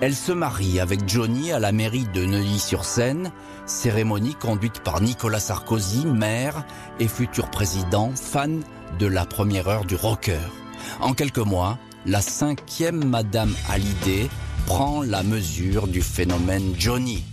elle 0.00 0.14
se 0.14 0.30
marie 0.30 0.78
avec 0.78 1.08
Johnny 1.08 1.50
à 1.50 1.58
la 1.58 1.72
mairie 1.72 2.06
de 2.14 2.24
Neuilly-sur-Seine, 2.24 3.32
cérémonie 3.66 4.34
conduite 4.34 4.80
par 4.80 5.00
Nicolas 5.00 5.40
Sarkozy, 5.40 6.06
maire 6.06 6.64
et 7.00 7.08
futur 7.08 7.50
président, 7.50 8.12
fan 8.14 8.62
de 8.98 9.06
la 9.06 9.26
première 9.26 9.68
heure 9.68 9.84
du 9.84 9.96
rocker. 9.96 10.38
En 11.00 11.12
quelques 11.14 11.38
mois, 11.38 11.76
la 12.06 12.20
cinquième 12.20 13.04
Madame 13.04 13.54
Hallyday 13.68 14.28
prend 14.66 15.02
la 15.02 15.22
mesure 15.22 15.88
du 15.88 16.02
phénomène 16.02 16.74
Johnny. 16.78 17.24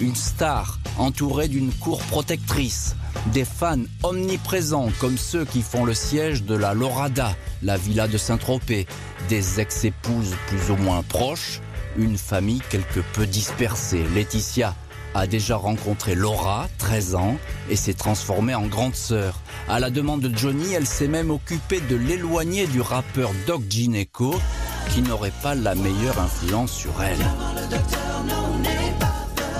Une 0.00 0.14
star 0.14 0.78
entourée 0.96 1.48
d'une 1.48 1.72
cour 1.72 2.00
protectrice, 2.04 2.96
des 3.34 3.44
fans 3.44 3.82
omniprésents 4.02 4.88
comme 4.98 5.18
ceux 5.18 5.44
qui 5.44 5.60
font 5.60 5.84
le 5.84 5.92
siège 5.92 6.44
de 6.44 6.54
la 6.54 6.72
Lorada, 6.72 7.36
la 7.62 7.76
villa 7.76 8.08
de 8.08 8.16
Saint-Tropez, 8.16 8.86
des 9.28 9.60
ex-épouses 9.60 10.34
plus 10.46 10.70
ou 10.70 10.76
moins 10.76 11.02
proches, 11.02 11.60
une 11.98 12.16
famille 12.16 12.62
quelque 12.70 13.00
peu 13.12 13.26
dispersée. 13.26 14.04
Laetitia 14.14 14.74
a 15.14 15.26
déjà 15.26 15.56
rencontré 15.56 16.14
Laura, 16.14 16.68
13 16.78 17.14
ans, 17.16 17.36
et 17.68 17.76
s'est 17.76 17.92
transformée 17.92 18.54
en 18.54 18.66
grande 18.66 18.94
sœur. 18.94 19.40
À 19.68 19.80
la 19.80 19.90
demande 19.90 20.22
de 20.22 20.34
Johnny, 20.34 20.72
elle 20.72 20.86
s'est 20.86 21.08
même 21.08 21.30
occupée 21.30 21.80
de 21.80 21.96
l'éloigner 21.96 22.66
du 22.66 22.80
rappeur 22.80 23.32
Doc 23.46 23.62
Gineco, 23.68 24.34
qui 24.94 25.02
n'aurait 25.02 25.32
pas 25.42 25.54
la 25.54 25.74
meilleure 25.74 26.18
influence 26.18 26.72
sur 26.72 27.02
elle. 27.02 27.18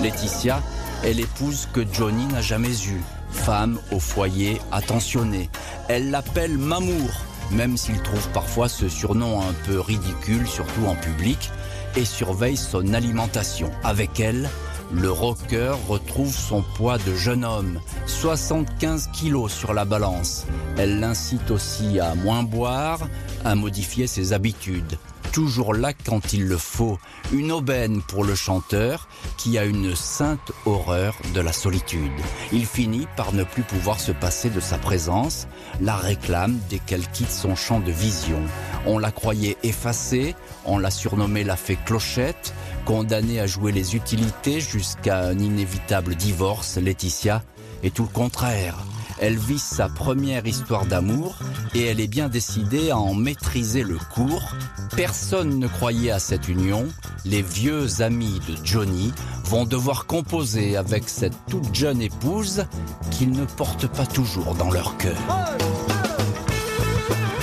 Laetitia 0.02 0.62
est 1.04 1.12
l'épouse 1.12 1.68
que 1.72 1.82
Johnny 1.92 2.26
n'a 2.26 2.40
jamais 2.40 2.86
eue. 2.86 3.02
Femme 3.30 3.78
au 3.92 4.00
foyer 4.00 4.60
attentionnée. 4.72 5.50
Elle 5.88 6.10
l'appelle 6.10 6.56
Mamour, 6.56 7.10
même 7.50 7.76
s'il 7.76 8.00
trouve 8.02 8.28
parfois 8.30 8.68
ce 8.68 8.88
surnom 8.88 9.40
un 9.40 9.52
peu 9.66 9.78
ridicule, 9.78 10.46
surtout 10.46 10.86
en 10.86 10.94
public, 10.94 11.50
et 11.96 12.04
surveille 12.04 12.56
son 12.56 12.94
alimentation. 12.94 13.70
Avec 13.84 14.20
elle, 14.20 14.48
le 14.92 15.10
rocker 15.10 15.74
retrouve 15.86 16.34
son 16.34 16.62
poids 16.62 16.98
de 16.98 17.14
jeune 17.14 17.44
homme, 17.44 17.78
75 18.06 19.10
kilos 19.12 19.52
sur 19.52 19.74
la 19.74 19.84
balance. 19.84 20.46
Elle 20.78 20.98
l'incite 21.00 21.50
aussi 21.50 22.00
à 22.00 22.14
moins 22.14 22.42
boire, 22.42 23.00
à 23.44 23.54
modifier 23.54 24.06
ses 24.06 24.32
habitudes 24.32 24.98
toujours 25.32 25.74
là 25.74 25.92
quand 25.92 26.32
il 26.32 26.46
le 26.46 26.56
faut, 26.56 26.98
une 27.32 27.52
aubaine 27.52 28.02
pour 28.02 28.24
le 28.24 28.34
chanteur 28.34 29.08
qui 29.36 29.58
a 29.58 29.64
une 29.64 29.94
sainte 29.94 30.52
horreur 30.66 31.16
de 31.34 31.40
la 31.40 31.52
solitude. 31.52 32.12
Il 32.52 32.66
finit 32.66 33.06
par 33.16 33.32
ne 33.32 33.44
plus 33.44 33.62
pouvoir 33.62 34.00
se 34.00 34.12
passer 34.12 34.50
de 34.50 34.60
sa 34.60 34.78
présence, 34.78 35.46
la 35.80 35.96
réclame 35.96 36.58
dès 36.68 36.78
qu'elle 36.78 37.08
quitte 37.08 37.30
son 37.30 37.54
champ 37.54 37.80
de 37.80 37.92
vision. 37.92 38.40
On 38.86 38.98
la 38.98 39.12
croyait 39.12 39.56
effacée, 39.62 40.34
on 40.64 40.78
l'a 40.78 40.90
surnommée 40.90 41.44
la 41.44 41.56
fée 41.56 41.78
clochette, 41.86 42.54
condamnée 42.84 43.40
à 43.40 43.46
jouer 43.46 43.72
les 43.72 43.96
utilités 43.96 44.60
jusqu'à 44.60 45.20
un 45.20 45.38
inévitable 45.38 46.14
divorce, 46.14 46.76
Laetitia 46.76 47.42
est 47.82 47.94
tout 47.94 48.02
le 48.02 48.08
contraire. 48.08 48.76
Elle 49.22 49.36
vit 49.36 49.58
sa 49.58 49.90
première 49.90 50.46
histoire 50.46 50.86
d'amour 50.86 51.36
et 51.74 51.84
elle 51.84 52.00
est 52.00 52.08
bien 52.08 52.30
décidée 52.30 52.90
à 52.90 52.96
en 52.96 53.12
maîtriser 53.12 53.82
le 53.82 53.98
cours. 53.98 54.54
Personne 54.96 55.58
ne 55.58 55.66
croyait 55.68 56.10
à 56.10 56.18
cette 56.18 56.48
union. 56.48 56.88
Les 57.26 57.42
vieux 57.42 58.00
amis 58.00 58.40
de 58.48 58.56
Johnny 58.64 59.12
vont 59.44 59.66
devoir 59.66 60.06
composer 60.06 60.78
avec 60.78 61.06
cette 61.10 61.36
toute 61.50 61.74
jeune 61.74 62.00
épouse 62.00 62.64
qu'ils 63.10 63.32
ne 63.32 63.44
portent 63.44 63.88
pas 63.88 64.06
toujours 64.06 64.54
dans 64.54 64.70
leur 64.70 64.96
cœur. 64.96 65.18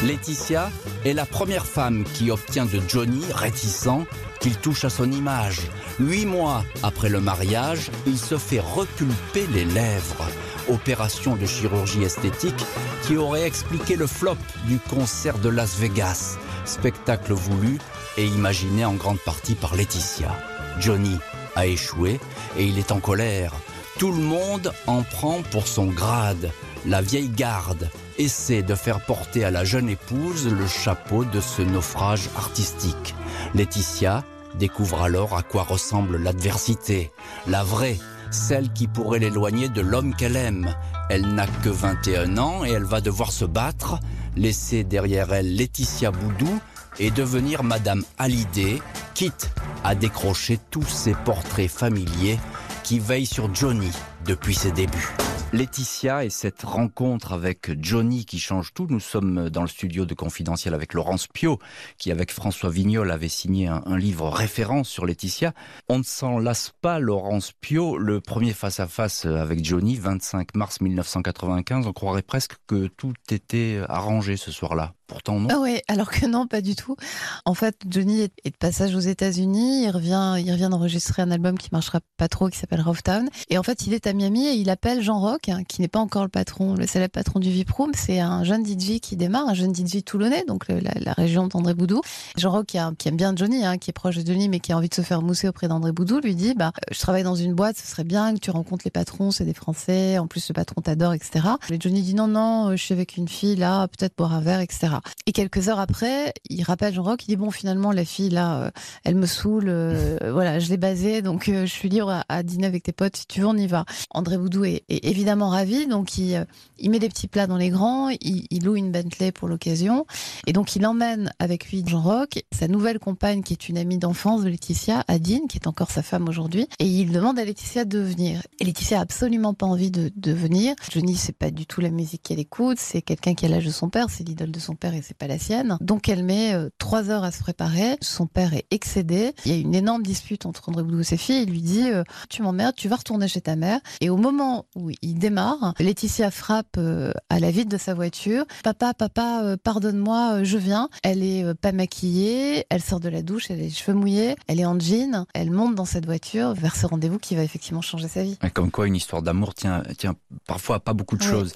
Laetitia 0.03 0.71
est 1.05 1.13
la 1.13 1.27
première 1.27 1.67
femme 1.67 2.05
qui 2.15 2.31
obtient 2.31 2.65
de 2.65 2.81
Johnny, 2.87 3.21
réticent, 3.35 4.03
qu'il 4.39 4.55
touche 4.55 4.83
à 4.83 4.89
son 4.89 5.11
image. 5.11 5.61
Huit 5.99 6.25
mois 6.25 6.63
après 6.81 7.09
le 7.09 7.21
mariage, 7.21 7.91
il 8.07 8.17
se 8.17 8.39
fait 8.39 8.61
repulper 8.61 9.45
les 9.53 9.65
lèvres 9.65 10.25
opération 10.69 11.35
de 11.35 11.45
chirurgie 11.45 12.03
esthétique 12.03 12.65
qui 13.03 13.17
aurait 13.17 13.45
expliqué 13.45 13.95
le 13.95 14.07
flop 14.07 14.37
du 14.65 14.79
concert 14.79 15.37
de 15.39 15.49
Las 15.49 15.77
Vegas, 15.77 16.37
spectacle 16.65 17.33
voulu 17.33 17.77
et 18.17 18.25
imaginé 18.25 18.85
en 18.85 18.93
grande 18.93 19.19
partie 19.19 19.55
par 19.55 19.75
Laetitia. 19.75 20.35
Johnny 20.79 21.17
a 21.55 21.65
échoué 21.65 22.19
et 22.57 22.65
il 22.65 22.77
est 22.77 22.91
en 22.91 22.99
colère. 22.99 23.53
Tout 23.97 24.11
le 24.11 24.21
monde 24.21 24.71
en 24.85 25.03
prend 25.03 25.41
pour 25.51 25.67
son 25.67 25.87
grade. 25.87 26.51
La 26.85 27.01
vieille 27.01 27.29
garde 27.29 27.89
essaie 28.17 28.61
de 28.61 28.75
faire 28.75 28.99
porter 29.01 29.43
à 29.43 29.51
la 29.51 29.65
jeune 29.65 29.89
épouse 29.89 30.47
le 30.47 30.67
chapeau 30.67 31.25
de 31.25 31.41
ce 31.41 31.61
naufrage 31.61 32.29
artistique. 32.37 33.15
Laetitia 33.55 34.23
découvre 34.55 35.03
alors 35.03 35.35
à 35.35 35.43
quoi 35.43 35.63
ressemble 35.63 36.17
l'adversité, 36.17 37.11
la 37.47 37.63
vraie 37.63 37.97
celle 38.33 38.71
qui 38.73 38.87
pourrait 38.87 39.19
l'éloigner 39.19 39.69
de 39.69 39.81
l'homme 39.81 40.15
qu'elle 40.15 40.35
aime. 40.35 40.73
Elle 41.09 41.33
n'a 41.33 41.47
que 41.47 41.69
21 41.69 42.37
ans 42.37 42.65
et 42.65 42.71
elle 42.71 42.83
va 42.83 43.01
devoir 43.01 43.31
se 43.31 43.45
battre, 43.45 43.99
laisser 44.35 44.83
derrière 44.83 45.33
elle 45.33 45.55
Laetitia 45.55 46.11
Boudou 46.11 46.59
et 46.99 47.11
devenir 47.11 47.63
Madame 47.63 48.03
Hallyday, 48.17 48.81
quitte 49.13 49.51
à 49.83 49.95
décrocher 49.95 50.59
tous 50.71 50.87
ses 50.87 51.13
portraits 51.13 51.69
familiers 51.69 52.39
qui 52.83 52.99
veillent 52.99 53.25
sur 53.25 53.53
Johnny 53.53 53.91
depuis 54.25 54.55
ses 54.55 54.71
débuts. 54.71 55.15
Laetitia 55.57 56.23
et 56.23 56.29
cette 56.29 56.61
rencontre 56.61 57.33
avec 57.33 57.71
Johnny 57.83 58.27
qui 58.27 58.37
change 58.37 58.75
tout. 58.75 58.85
Nous 58.91 58.99
sommes 58.99 59.49
dans 59.49 59.63
le 59.63 59.67
studio 59.67 60.05
de 60.05 60.13
Confidentiel 60.13 60.75
avec 60.75 60.93
Laurence 60.93 61.25
Pio, 61.25 61.57
qui 61.97 62.11
avec 62.11 62.31
François 62.31 62.69
Vignol 62.69 63.09
avait 63.09 63.27
signé 63.27 63.65
un, 63.65 63.97
livre 63.97 64.29
référence 64.29 64.87
sur 64.87 65.07
Laetitia. 65.07 65.53
On 65.89 65.97
ne 65.97 66.03
s'en 66.03 66.37
lasse 66.37 66.73
pas, 66.79 66.99
Laurence 66.99 67.53
Pio. 67.59 67.97
Le 67.97 68.21
premier 68.21 68.53
face-à-face 68.53 69.25
avec 69.25 69.65
Johnny, 69.65 69.95
25 69.95 70.53
mars 70.53 70.79
1995, 70.79 71.87
on 71.87 71.93
croirait 71.93 72.21
presque 72.21 72.57
que 72.67 72.85
tout 72.85 73.15
était 73.31 73.81
arrangé 73.89 74.37
ce 74.37 74.51
soir-là. 74.51 74.93
Pourtant, 75.07 75.39
non. 75.39 75.47
Ah 75.49 75.57
oui, 75.61 75.79
alors 75.87 76.09
que 76.09 76.25
non, 76.25 76.47
pas 76.47 76.59
du 76.59 76.75
tout. 76.75 76.97
En 77.45 77.53
fait, 77.53 77.77
Johnny 77.89 78.21
est 78.21 78.51
de 78.51 78.57
passage 78.57 78.93
aux 78.93 78.99
États-Unis. 78.99 79.85
Il 79.85 79.89
revient, 79.89 80.35
il 80.37 80.51
revient 80.51 80.67
d'enregistrer 80.69 81.21
un 81.21 81.31
album 81.31 81.57
qui 81.57 81.69
marchera 81.71 82.01
pas 82.17 82.27
trop, 82.27 82.49
qui 82.49 82.57
s'appelle 82.57 82.81
Rough 82.81 83.01
Town. 83.03 83.29
Et 83.49 83.57
en 83.57 83.63
fait, 83.63 83.87
il 83.87 83.93
est 83.93 84.05
à 84.05 84.11
Miami 84.11 84.47
et 84.47 84.53
il 84.55 84.69
appelle 84.69 85.01
Jean 85.01 85.21
Rock, 85.21 85.47
hein, 85.47 85.63
qui 85.63 85.79
n'est 85.79 85.87
pas 85.87 85.99
encore 85.99 86.23
le 86.23 86.29
patron, 86.29 86.75
le 86.75 86.85
célèbre 86.85 87.13
patron 87.13 87.39
du 87.39 87.49
VIP 87.49 87.71
Room. 87.71 87.91
C'est 87.95 88.19
un 88.19 88.43
jeune 88.43 88.65
DJ 88.65 88.99
qui 88.99 89.15
démarre, 89.15 89.47
un 89.47 89.53
jeune 89.53 89.73
DJ 89.73 90.03
toulonnais, 90.03 90.43
donc 90.45 90.67
la, 90.67 91.13
région 91.13 91.47
d'André 91.47 91.73
Boudou. 91.73 92.01
Jean 92.35 92.51
Rock, 92.51 92.65
qui, 92.65 92.77
aime 92.77 93.15
bien 93.15 93.33
Johnny, 93.33 93.63
hein, 93.63 93.77
qui 93.77 93.91
est 93.91 93.93
proche 93.93 94.17
de 94.17 94.25
Johnny, 94.25 94.49
mais 94.49 94.59
qui 94.59 94.73
a 94.73 94.77
envie 94.77 94.89
de 94.89 94.93
se 94.93 95.03
faire 95.03 95.21
mousser 95.21 95.47
auprès 95.47 95.69
d'André 95.69 95.93
Boudou, 95.93 96.19
lui 96.19 96.35
dit, 96.35 96.53
bah, 96.53 96.73
je 96.91 96.99
travaille 96.99 97.23
dans 97.23 97.35
une 97.35 97.53
boîte, 97.53 97.77
ce 97.77 97.87
serait 97.87 98.03
bien 98.03 98.33
que 98.33 98.39
tu 98.39 98.51
rencontres 98.51 98.83
les 98.83 98.91
patrons, 98.91 99.31
c'est 99.31 99.45
des 99.45 99.53
Français. 99.53 100.17
En 100.17 100.27
plus, 100.27 100.49
le 100.49 100.53
patron 100.53 100.81
t'adore, 100.81 101.13
etc. 101.13 101.47
Et 101.69 101.77
Johnny 101.79 102.01
dit, 102.01 102.13
non, 102.13 102.27
non, 102.27 102.71
je 102.71 102.83
suis 102.83 102.93
avec 102.93 103.15
une 103.15 103.29
fille 103.29 103.55
là, 103.55 103.87
peut-être 103.87 104.17
boire 104.17 104.33
un 104.33 104.41
verre, 104.41 104.59
etc. 104.59 104.96
Et 105.25 105.31
quelques 105.31 105.69
heures 105.69 105.79
après, 105.79 106.33
il 106.49 106.63
rappelle 106.63 106.93
Jean 106.93 107.03
Rock, 107.03 107.23
il 107.23 107.27
dit 107.27 107.35
bon 107.35 107.51
finalement 107.51 107.91
la 107.91 108.05
fille 108.05 108.29
là, 108.29 108.61
euh, 108.61 108.71
elle 109.03 109.15
me 109.15 109.25
saoule, 109.25 109.65
euh, 109.67 110.17
voilà, 110.31 110.59
je 110.59 110.69
l'ai 110.69 110.77
basée, 110.77 111.21
donc 111.21 111.49
euh, 111.49 111.65
je 111.65 111.71
suis 111.71 111.89
libre 111.89 112.23
à, 112.27 112.43
dîner 112.43 112.67
avec 112.67 112.83
tes 112.83 112.91
potes, 112.91 113.17
si 113.17 113.27
tu 113.27 113.41
veux 113.41 113.47
on 113.47 113.57
y 113.57 113.67
va. 113.67 113.85
André 114.11 114.37
Boudou 114.37 114.63
est, 114.65 114.83
évidemment 114.89 115.49
ravi, 115.49 115.87
donc 115.87 116.17
il, 116.17 116.45
il 116.79 116.89
met 116.89 116.99
des 116.99 117.09
petits 117.09 117.27
plats 117.27 117.47
dans 117.47 117.57
les 117.57 117.69
grands, 117.69 118.09
il, 118.09 118.63
loue 118.63 118.75
une 118.75 118.91
Bentley 118.91 119.31
pour 119.31 119.47
l'occasion, 119.47 120.05
et 120.45 120.53
donc 120.53 120.75
il 120.75 120.85
emmène 120.85 121.31
avec 121.39 121.69
lui 121.69 121.83
Jean 121.85 122.01
Rock, 122.01 122.43
sa 122.51 122.67
nouvelle 122.67 122.99
compagne 122.99 123.43
qui 123.43 123.53
est 123.53 123.69
une 123.69 123.77
amie 123.77 123.97
d'enfance 123.97 124.43
de 124.43 124.49
Laetitia, 124.49 125.03
Adine, 125.07 125.47
qui 125.47 125.57
est 125.57 125.67
encore 125.67 125.91
sa 125.91 126.03
femme 126.03 126.27
aujourd'hui, 126.27 126.67
et 126.79 126.85
il 126.85 127.11
demande 127.11 127.39
à 127.39 127.45
Laetitia 127.45 127.85
de 127.85 127.99
venir. 127.99 128.41
Et 128.59 128.65
Laetitia 128.65 128.99
a 128.99 129.01
absolument 129.01 129.53
pas 129.53 129.65
envie 129.65 129.91
de, 129.91 130.11
de 130.15 130.31
venir. 130.31 130.75
Johnny 130.91 131.15
c'est 131.15 131.37
pas 131.37 131.51
du 131.51 131.65
tout 131.65 131.81
la 131.81 131.89
musique 131.89 132.23
qu'elle 132.23 132.39
écoute, 132.39 132.77
c'est 132.79 133.01
quelqu'un 133.01 133.35
qui 133.35 133.45
a 133.45 133.49
l'âge 133.49 133.65
de 133.65 133.71
son 133.71 133.89
père, 133.89 134.09
c'est 134.09 134.23
l'idole 134.23 134.51
de 134.51 134.59
son 134.59 134.75
père 134.75 134.86
et 134.93 135.01
c'est 135.01 135.17
pas 135.17 135.27
la 135.27 135.39
sienne. 135.39 135.77
Donc 135.81 136.09
elle 136.09 136.23
met 136.23 136.53
euh, 136.53 136.69
trois 136.77 137.09
heures 137.09 137.23
à 137.23 137.31
se 137.31 137.39
préparer. 137.39 137.97
Son 138.01 138.27
père 138.27 138.53
est 138.53 138.65
excédé. 138.71 139.33
Il 139.45 139.51
y 139.51 139.55
a 139.55 139.57
une 139.57 139.75
énorme 139.75 140.03
dispute 140.03 140.45
entre 140.45 140.69
André 140.69 140.83
Boudou 140.83 141.01
et 141.01 141.03
ses 141.03 141.17
filles. 141.17 141.43
Il 141.43 141.51
lui 141.51 141.61
dit 141.61 141.89
euh, 141.89 142.03
Tu 142.29 142.41
m'emmerdes, 142.41 142.75
tu 142.75 142.87
vas 142.87 142.97
retourner 142.97 143.27
chez 143.27 143.41
ta 143.41 143.55
mère. 143.55 143.79
Et 144.01 144.09
au 144.09 144.17
moment 144.17 144.65
où 144.75 144.91
il 145.01 145.19
démarre, 145.19 145.73
Laetitia 145.79 146.31
frappe 146.31 146.77
euh, 146.77 147.11
à 147.29 147.39
la 147.39 147.51
vitre 147.51 147.69
de 147.69 147.77
sa 147.77 147.93
voiture 147.93 148.45
Papa, 148.63 148.93
papa, 148.93 149.55
pardonne-moi, 149.63 150.43
je 150.43 150.57
viens. 150.57 150.89
Elle 151.03 151.23
est 151.23 151.53
pas 151.55 151.71
maquillée, 151.71 152.65
elle 152.69 152.81
sort 152.81 152.99
de 152.99 153.09
la 153.09 153.21
douche, 153.21 153.49
elle 153.49 153.59
a 153.59 153.63
les 153.63 153.69
cheveux 153.69 153.97
mouillés, 153.97 154.35
elle 154.47 154.59
est 154.59 154.65
en 154.65 154.79
jean, 154.79 155.25
elle 155.33 155.51
monte 155.51 155.75
dans 155.75 155.85
cette 155.85 156.05
voiture 156.05 156.53
vers 156.53 156.75
ce 156.75 156.85
rendez-vous 156.85 157.19
qui 157.19 157.35
va 157.35 157.43
effectivement 157.43 157.81
changer 157.81 158.07
sa 158.07 158.23
vie. 158.23 158.37
Comme 158.53 158.71
quoi, 158.71 158.87
une 158.87 158.95
histoire 158.95 159.21
d'amour 159.21 159.53
tient, 159.53 159.83
tient 159.97 160.15
parfois 160.45 160.77
à 160.77 160.79
pas 160.79 160.93
beaucoup 160.93 161.17
de 161.17 161.23
choses. 161.23 161.53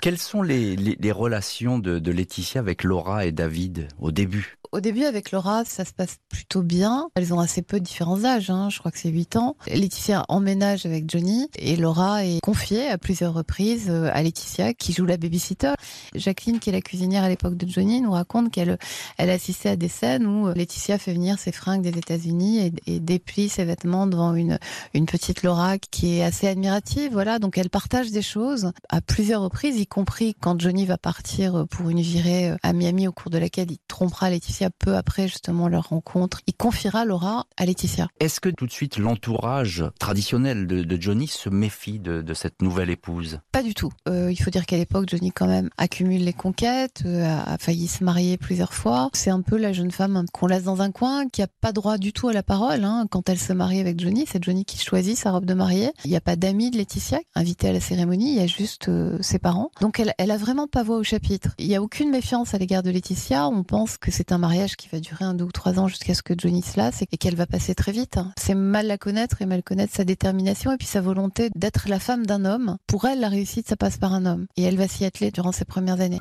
quelles 0.00 0.18
sont 0.18 0.42
les, 0.42 0.76
les 0.76 1.09
relations 1.12 1.78
de, 1.78 1.98
de 1.98 2.12
Laetitia 2.12 2.60
avec 2.60 2.84
Laura 2.84 3.26
et 3.26 3.32
David 3.32 3.88
au 3.98 4.10
début 4.10 4.59
Au 4.72 4.78
début, 4.78 5.02
avec 5.02 5.32
Laura, 5.32 5.64
ça 5.64 5.84
se 5.84 5.92
passe 5.92 6.18
plutôt 6.28 6.62
bien. 6.62 7.08
Elles 7.16 7.34
ont 7.34 7.40
assez 7.40 7.60
peu 7.60 7.80
de 7.80 7.84
différents 7.84 8.24
âges, 8.24 8.50
hein. 8.50 8.70
je 8.70 8.78
crois 8.78 8.92
que 8.92 9.00
c'est 9.00 9.08
8 9.08 9.34
ans. 9.34 9.56
Laetitia 9.66 10.24
emménage 10.28 10.86
avec 10.86 11.10
Johnny 11.10 11.48
et 11.56 11.74
Laura 11.74 12.24
est 12.24 12.38
confiée 12.40 12.86
à 12.86 12.96
plusieurs 12.96 13.34
reprises 13.34 13.88
euh, 13.90 14.10
à 14.12 14.22
Laetitia 14.22 14.72
qui 14.72 14.92
joue 14.92 15.06
la 15.06 15.16
babysitter. 15.16 15.72
Jacqueline, 16.14 16.60
qui 16.60 16.70
est 16.70 16.72
la 16.72 16.82
cuisinière 16.82 17.24
à 17.24 17.28
l'époque 17.28 17.56
de 17.56 17.68
Johnny, 17.68 18.00
nous 18.00 18.12
raconte 18.12 18.52
qu'elle 18.52 18.78
elle 19.18 19.30
assistait 19.30 19.70
à 19.70 19.76
des 19.76 19.88
scènes 19.88 20.24
où 20.24 20.46
euh, 20.46 20.54
Laetitia 20.54 20.98
fait 20.98 21.14
venir 21.14 21.40
ses 21.40 21.50
fringues 21.50 21.82
des 21.82 21.98
États-Unis 21.98 22.60
et, 22.60 22.94
et, 22.94 23.00
déplie 23.00 23.48
ses 23.48 23.64
vêtements 23.64 24.06
devant 24.06 24.36
une, 24.36 24.60
une 24.94 25.06
petite 25.06 25.42
Laura 25.42 25.78
qui 25.78 26.18
est 26.18 26.22
assez 26.22 26.46
admirative. 26.46 27.10
Voilà, 27.10 27.40
donc 27.40 27.58
elle 27.58 27.70
partage 27.70 28.12
des 28.12 28.22
choses 28.22 28.70
à 28.88 29.00
plusieurs 29.00 29.42
reprises, 29.42 29.80
y 29.80 29.86
compris 29.88 30.36
quand 30.40 30.60
Johnny 30.60 30.86
va 30.86 30.96
partir 30.96 31.66
pour 31.68 31.90
une 31.90 32.00
virée 32.00 32.54
à 32.62 32.72
Miami 32.72 33.08
au 33.08 33.12
cours 33.12 33.32
de 33.32 33.38
laquelle 33.38 33.72
il 33.72 33.78
trompera 33.88 34.30
Laetitia 34.30 34.59
peu 34.68 34.96
après 34.96 35.28
justement 35.28 35.68
leur 35.68 35.88
rencontre. 35.88 36.42
Il 36.46 36.52
confiera 36.52 37.06
Laura 37.06 37.46
à 37.56 37.64
Laetitia. 37.64 38.08
Est-ce 38.20 38.40
que 38.40 38.50
tout 38.50 38.66
de 38.66 38.72
suite 38.72 38.98
l'entourage 38.98 39.84
traditionnel 39.98 40.66
de, 40.66 40.82
de, 40.82 41.00
Johnny 41.00 41.26
se 41.26 41.48
méfie 41.48 41.98
de, 41.98 42.20
de, 42.20 42.34
cette 42.34 42.60
nouvelle 42.60 42.90
épouse? 42.90 43.40
Pas 43.52 43.62
du 43.62 43.72
tout. 43.72 43.90
Euh, 44.08 44.30
il 44.30 44.36
faut 44.36 44.50
dire 44.50 44.66
qu'à 44.66 44.76
l'époque, 44.76 45.08
Johnny 45.08 45.32
quand 45.32 45.46
même 45.46 45.70
accumule 45.78 46.24
les 46.24 46.34
conquêtes, 46.34 47.02
euh, 47.06 47.24
a, 47.24 47.54
a, 47.54 47.56
failli 47.58 47.88
se 47.88 48.04
marier 48.04 48.36
plusieurs 48.36 48.74
fois. 48.74 49.08
C'est 49.14 49.30
un 49.30 49.40
peu 49.40 49.56
la 49.56 49.72
jeune 49.72 49.90
femme 49.90 50.26
qu'on 50.32 50.46
laisse 50.46 50.64
dans 50.64 50.82
un 50.82 50.90
coin, 50.90 51.28
qui 51.28 51.40
a 51.40 51.46
pas 51.46 51.72
droit 51.72 51.96
du 51.96 52.12
tout 52.12 52.28
à 52.28 52.34
la 52.34 52.42
parole. 52.42 52.84
Hein. 52.84 53.06
Quand 53.10 53.30
elle 53.30 53.38
se 53.38 53.54
marie 53.54 53.80
avec 53.80 53.98
Johnny, 53.98 54.26
c'est 54.30 54.44
Johnny 54.44 54.66
qui 54.66 54.78
choisit 54.78 55.16
sa 55.16 55.30
robe 55.30 55.46
de 55.46 55.54
mariée. 55.54 55.92
Il 56.04 56.10
n'y 56.10 56.16
a 56.16 56.20
pas 56.20 56.36
d'amis 56.36 56.70
de 56.70 56.76
Laetitia 56.76 57.20
invité 57.34 57.68
à 57.68 57.72
la 57.72 57.80
cérémonie, 57.80 58.32
il 58.32 58.36
y 58.36 58.40
a 58.40 58.46
juste 58.46 58.88
euh, 58.88 59.18
ses 59.20 59.38
parents. 59.38 59.70
Donc 59.80 60.00
elle, 60.00 60.12
elle 60.18 60.30
a 60.30 60.36
vraiment 60.36 60.66
pas 60.66 60.82
voix 60.82 60.96
au 60.96 61.02
chapitre. 61.02 61.54
Il 61.58 61.68
n'y 61.68 61.76
a 61.76 61.82
aucune 61.82 62.10
méfiance 62.10 62.54
à 62.54 62.58
l'égard 62.58 62.82
de 62.82 62.90
Laetitia. 62.90 63.48
On 63.48 63.62
pense 63.62 63.96
que 63.96 64.10
c'est 64.10 64.32
un 64.32 64.38
qui 64.50 64.88
va 64.88 65.00
durer 65.00 65.24
un, 65.24 65.34
deux 65.34 65.44
ou 65.44 65.52
trois 65.52 65.78
ans 65.78 65.86
jusqu'à 65.86 66.14
ce 66.14 66.22
que 66.22 66.34
Johnny 66.36 66.62
se 66.62 66.76
lasse 66.76 67.02
et 67.02 67.16
qu'elle 67.16 67.36
va 67.36 67.46
passer 67.46 67.74
très 67.74 67.92
vite. 67.92 68.18
C'est 68.36 68.54
mal 68.54 68.86
la 68.86 68.98
connaître 68.98 69.42
et 69.42 69.46
mal 69.46 69.62
connaître 69.62 69.94
sa 69.94 70.04
détermination 70.04 70.72
et 70.72 70.76
puis 70.76 70.86
sa 70.86 71.00
volonté 71.00 71.50
d'être 71.54 71.88
la 71.88 72.00
femme 72.00 72.26
d'un 72.26 72.44
homme. 72.44 72.76
Pour 72.86 73.04
elle, 73.04 73.20
la 73.20 73.28
réussite, 73.28 73.68
ça 73.68 73.76
passe 73.76 73.96
par 73.96 74.12
un 74.12 74.26
homme. 74.26 74.46
Et 74.56 74.62
elle 74.62 74.76
va 74.76 74.88
s'y 74.88 75.04
atteler 75.04 75.30
durant 75.30 75.52
ses 75.52 75.64
premières 75.64 76.00
années. 76.00 76.20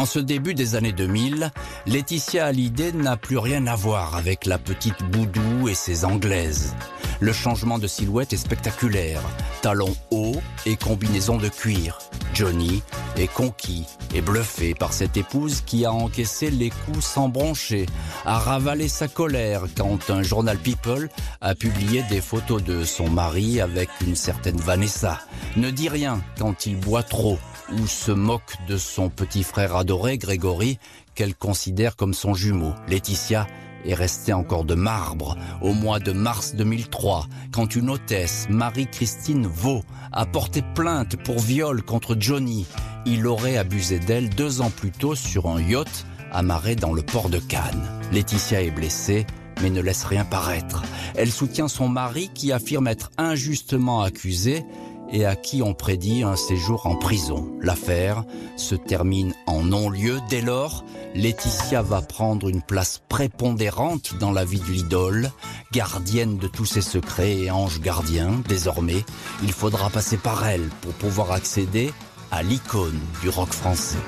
En 0.00 0.06
ce 0.06 0.18
début 0.18 0.54
des 0.54 0.76
années 0.76 0.94
2000, 0.94 1.50
Laetitia 1.84 2.46
Hallyday 2.46 2.92
n'a 2.92 3.18
plus 3.18 3.36
rien 3.36 3.66
à 3.66 3.76
voir 3.76 4.16
avec 4.16 4.46
la 4.46 4.56
petite 4.56 5.02
Boudou 5.02 5.68
et 5.68 5.74
ses 5.74 6.06
Anglaises. 6.06 6.74
Le 7.20 7.34
changement 7.34 7.78
de 7.78 7.86
silhouette 7.86 8.32
est 8.32 8.38
spectaculaire. 8.38 9.20
Talons 9.60 9.94
hauts 10.10 10.40
et 10.64 10.76
combinaison 10.76 11.36
de 11.36 11.48
cuir. 11.48 11.98
Johnny 12.32 12.82
est 13.16 13.30
conquis 13.30 13.84
et 14.14 14.22
bluffé 14.22 14.72
par 14.72 14.94
cette 14.94 15.18
épouse 15.18 15.60
qui 15.60 15.84
a 15.84 15.92
encaissé 15.92 16.50
les 16.50 16.70
coups 16.70 17.04
sans 17.04 17.28
broncher, 17.28 17.84
a 18.24 18.38
ravalé 18.38 18.88
sa 18.88 19.06
colère 19.06 19.64
quand 19.76 20.08
un 20.08 20.22
journal 20.22 20.56
People 20.56 21.10
a 21.42 21.54
publié 21.54 22.02
des 22.04 22.22
photos 22.22 22.62
de 22.62 22.84
son 22.84 23.10
mari 23.10 23.60
avec 23.60 23.90
une 24.06 24.16
certaine 24.16 24.56
Vanessa. 24.56 25.20
Ne 25.56 25.70
dit 25.70 25.90
rien 25.90 26.22
quand 26.38 26.64
il 26.64 26.76
boit 26.80 27.02
trop 27.02 27.38
ou 27.72 27.86
se 27.86 28.12
moque 28.12 28.56
de 28.68 28.76
son 28.76 29.10
petit 29.10 29.42
frère 29.42 29.76
adoré, 29.90 30.18
Grégory, 30.18 30.78
qu'elle 31.16 31.34
considère 31.34 31.96
comme 31.96 32.14
son 32.14 32.32
jumeau. 32.32 32.74
Laetitia 32.86 33.48
est 33.84 33.94
restée 33.94 34.32
encore 34.32 34.64
de 34.64 34.76
marbre 34.76 35.36
au 35.62 35.72
mois 35.72 35.98
de 35.98 36.12
mars 36.12 36.54
2003, 36.54 37.26
quand 37.50 37.74
une 37.74 37.90
hôtesse, 37.90 38.46
Marie-Christine 38.48 39.48
Vaux, 39.48 39.82
a 40.12 40.26
porté 40.26 40.62
plainte 40.76 41.16
pour 41.16 41.40
viol 41.40 41.82
contre 41.82 42.14
Johnny. 42.16 42.66
Il 43.04 43.26
aurait 43.26 43.56
abusé 43.56 43.98
d'elle 43.98 44.30
deux 44.30 44.60
ans 44.60 44.70
plus 44.70 44.92
tôt 44.92 45.16
sur 45.16 45.48
un 45.48 45.60
yacht 45.60 46.06
amarré 46.30 46.76
dans 46.76 46.92
le 46.92 47.02
port 47.02 47.28
de 47.28 47.40
Cannes. 47.40 47.88
Laetitia 48.12 48.62
est 48.62 48.70
blessée, 48.70 49.26
mais 49.60 49.70
ne 49.70 49.80
laisse 49.80 50.04
rien 50.04 50.24
paraître. 50.24 50.84
Elle 51.16 51.32
soutient 51.32 51.66
son 51.66 51.88
mari 51.88 52.30
qui 52.32 52.52
affirme 52.52 52.86
être 52.86 53.10
injustement 53.18 54.02
accusé 54.02 54.64
et 55.12 55.26
à 55.26 55.36
qui 55.36 55.62
on 55.62 55.74
prédit 55.74 56.22
un 56.22 56.36
séjour 56.36 56.86
en 56.86 56.96
prison. 56.96 57.48
L'affaire 57.60 58.24
se 58.56 58.74
termine 58.74 59.34
en 59.46 59.62
non-lieu. 59.62 60.20
Dès 60.28 60.40
lors, 60.40 60.84
Laetitia 61.14 61.82
va 61.82 62.02
prendre 62.02 62.48
une 62.48 62.62
place 62.62 63.02
prépondérante 63.08 64.14
dans 64.18 64.32
la 64.32 64.44
vie 64.44 64.60
de 64.60 64.70
l'idole, 64.70 65.30
gardienne 65.72 66.38
de 66.38 66.46
tous 66.46 66.66
ses 66.66 66.82
secrets 66.82 67.36
et 67.36 67.50
ange 67.50 67.80
gardien. 67.80 68.42
Désormais, 68.48 69.04
il 69.42 69.52
faudra 69.52 69.90
passer 69.90 70.16
par 70.16 70.46
elle 70.46 70.68
pour 70.80 70.92
pouvoir 70.92 71.32
accéder 71.32 71.92
à 72.30 72.42
l'icône 72.42 73.00
du 73.22 73.28
rock 73.28 73.52
français. 73.52 73.98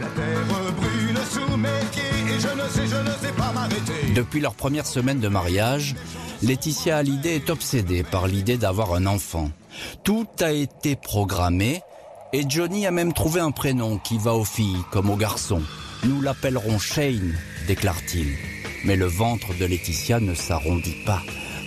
Depuis 4.15 4.41
leur 4.41 4.55
première 4.55 4.87
semaine 4.87 5.21
de 5.21 5.29
mariage, 5.29 5.97
Laetitia 6.43 6.99
Hallyday 6.99 7.37
est 7.37 7.51
obsédée 7.51 8.03
par 8.03 8.27
l'idée 8.27 8.59
d'avoir 8.59 8.95
un 8.95 9.07
enfant. 9.07 9.51
Tout 10.05 10.27
a 10.41 10.53
été 10.53 10.97
programmé 10.97 11.83
et 12.33 12.45
Johnny 12.49 12.87
a 12.87 12.91
même 12.91 13.13
trouvé 13.13 13.41
un 13.41 13.51
prénom 13.51 13.99
qui 13.99 14.19
va 14.19 14.35
aux 14.35 14.45
filles 14.45 14.85
comme 14.91 15.11
aux 15.11 15.17
garçons. 15.17 15.63
Nous 16.05 16.21
l'appellerons 16.21 16.79
Shane, 16.79 17.39
déclare-t-il. 17.67 18.37
Mais 18.85 18.97
le 18.97 19.07
ventre 19.07 19.57
de 19.59 19.65
Laetitia 19.65 20.19
ne 20.19 20.35
s'arrondit 20.35 20.97
pas. 21.07 21.23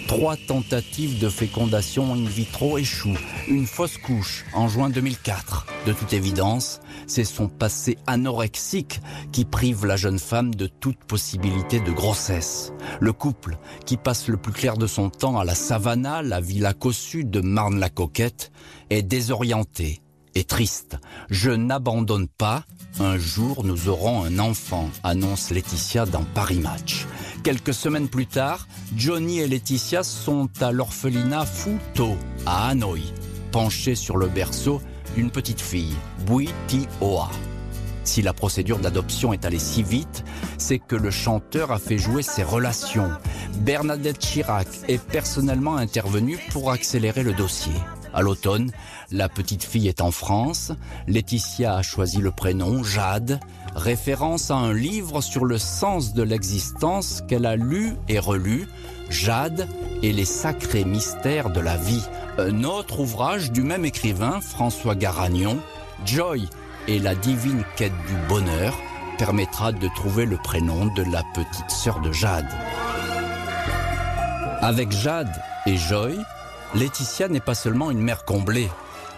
Trois 0.08 0.38
tentatives 0.38 1.20
de 1.20 1.30
fécondation 1.30 2.14
in 2.14 2.26
vitro 2.26 2.78
échouent. 2.78 3.18
Une 3.48 3.66
fausse 3.66 3.98
couche 3.98 4.46
en 4.54 4.68
juin 4.68 4.90
2004. 4.92 5.66
De 5.88 5.94
toute 5.94 6.14
évidence, 6.14 6.80
c'est 7.08 7.24
son 7.24 7.48
passé 7.48 7.98
anorexique 8.06 9.02
qui 9.32 9.46
prive 9.46 9.86
la 9.86 9.98
jeune 9.98 10.20
femme 10.20 10.54
de 10.54 10.68
toute 10.68 11.04
possibilité 11.06 11.80
de 11.80 11.92
grossesse. 11.92 12.72
Le 13.00 13.14
couple, 13.14 13.58
qui 13.86 13.98
passe 13.98 14.28
le 14.28 14.38
plus 14.38 14.54
clair 14.54 14.78
de 14.78 14.88
son 14.88 15.10
temps 15.10 15.40
à 15.40 15.44
la 15.44 15.56
Savannah, 15.56 16.22
la 16.22 16.40
villa 16.40 16.74
cossue 16.74 17.26
de 17.26 17.42
Marne-la-Coquette, 17.42 18.52
est 18.92 19.04
désorienté 19.04 20.02
et 20.36 20.44
triste. 20.44 20.98
Je 21.30 21.50
n'abandonne 21.50 22.28
pas. 22.28 22.66
Un 23.00 23.18
jour, 23.18 23.66
nous 23.66 23.90
aurons 23.90 24.24
un 24.24 24.40
enfant, 24.40 24.90
annonce 25.04 25.52
Laetitia 25.52 26.06
dans 26.06 26.24
Paris 26.24 26.60
Match. 26.60 27.06
Quelques 27.44 27.74
semaines 27.74 28.08
plus 28.08 28.26
tard, 28.26 28.70
Johnny 28.96 29.40
et 29.40 29.48
Laetitia 29.48 30.02
sont 30.02 30.50
à 30.62 30.72
l'orphelinat 30.72 31.46
Futo, 31.46 32.16
à 32.46 32.70
Hanoï, 32.70 33.04
penchés 33.52 33.96
sur 33.96 34.16
le 34.16 34.28
berceau 34.28 34.82
d'une 35.16 35.30
petite 35.30 35.60
fille, 35.60 35.96
Bui 36.26 36.50
Ti 36.68 36.88
Oa. 37.02 37.30
Si 38.06 38.22
la 38.22 38.32
procédure 38.32 38.80
d'adoption 38.80 39.34
est 39.34 39.44
allée 39.44 39.60
si 39.60 39.84
vite, 39.84 40.24
c'est 40.58 40.80
que 40.80 40.96
le 40.96 41.12
chanteur 41.12 41.74
a 41.74 41.80
fait 41.80 41.98
jouer 41.98 42.22
ses 42.22 42.44
relations. 42.44 43.12
Bernadette 43.58 44.20
Chirac 44.20 44.68
est 44.88 45.04
personnellement 45.04 45.76
intervenue 45.76 46.40
pour 46.52 46.72
accélérer 46.72 47.24
le 47.24 47.34
dossier. 47.34 47.74
À 48.16 48.22
l'automne, 48.22 48.72
la 49.12 49.28
petite 49.28 49.66
fille 49.66 49.90
est 49.90 50.00
en 50.00 50.10
France. 50.10 50.72
Laetitia 51.06 51.76
a 51.76 51.82
choisi 51.82 52.20
le 52.20 52.32
prénom 52.32 52.82
Jade, 52.82 53.42
référence 53.76 54.52
à 54.52 54.56
un 54.56 54.74
livre 54.74 55.20
sur 55.20 55.44
le 55.44 55.58
sens 55.58 56.14
de 56.14 56.24
l'existence 56.24 57.22
qu'elle 57.28 57.46
a 57.46 57.58
lu 57.58 57.92
et 58.08 58.18
relu, 58.18 58.70
Jade 59.10 59.68
et 60.02 60.14
les 60.14 60.24
sacrés 60.24 60.86
mystères 60.86 61.50
de 61.50 61.60
la 61.60 61.76
vie. 61.76 62.06
Un 62.38 62.64
autre 62.64 63.02
ouvrage 63.02 63.52
du 63.52 63.64
même 63.64 63.84
écrivain, 63.84 64.40
François 64.40 64.96
Garagnon, 64.96 65.58
Joy 66.06 66.48
et 66.88 67.00
la 67.00 67.16
divine 67.16 67.66
quête 67.76 67.92
du 68.08 68.16
bonheur, 68.30 68.78
permettra 69.18 69.74
de 69.74 69.90
trouver 69.94 70.26
le 70.26 70.38
prénom 70.38 70.86
de 70.86 71.04
la 71.12 71.24
petite 71.34 71.70
sœur 71.70 72.00
de 72.00 72.14
Jade. 72.14 72.48
Avec 74.62 74.92
Jade 74.92 75.32
et 75.66 75.76
Joy, 75.76 76.18
Laetitia 76.74 77.28
n'est 77.28 77.40
pas 77.40 77.56
seulement 77.56 77.92
une 77.92 78.02
mère 78.02 78.26
comblée. 78.26 78.70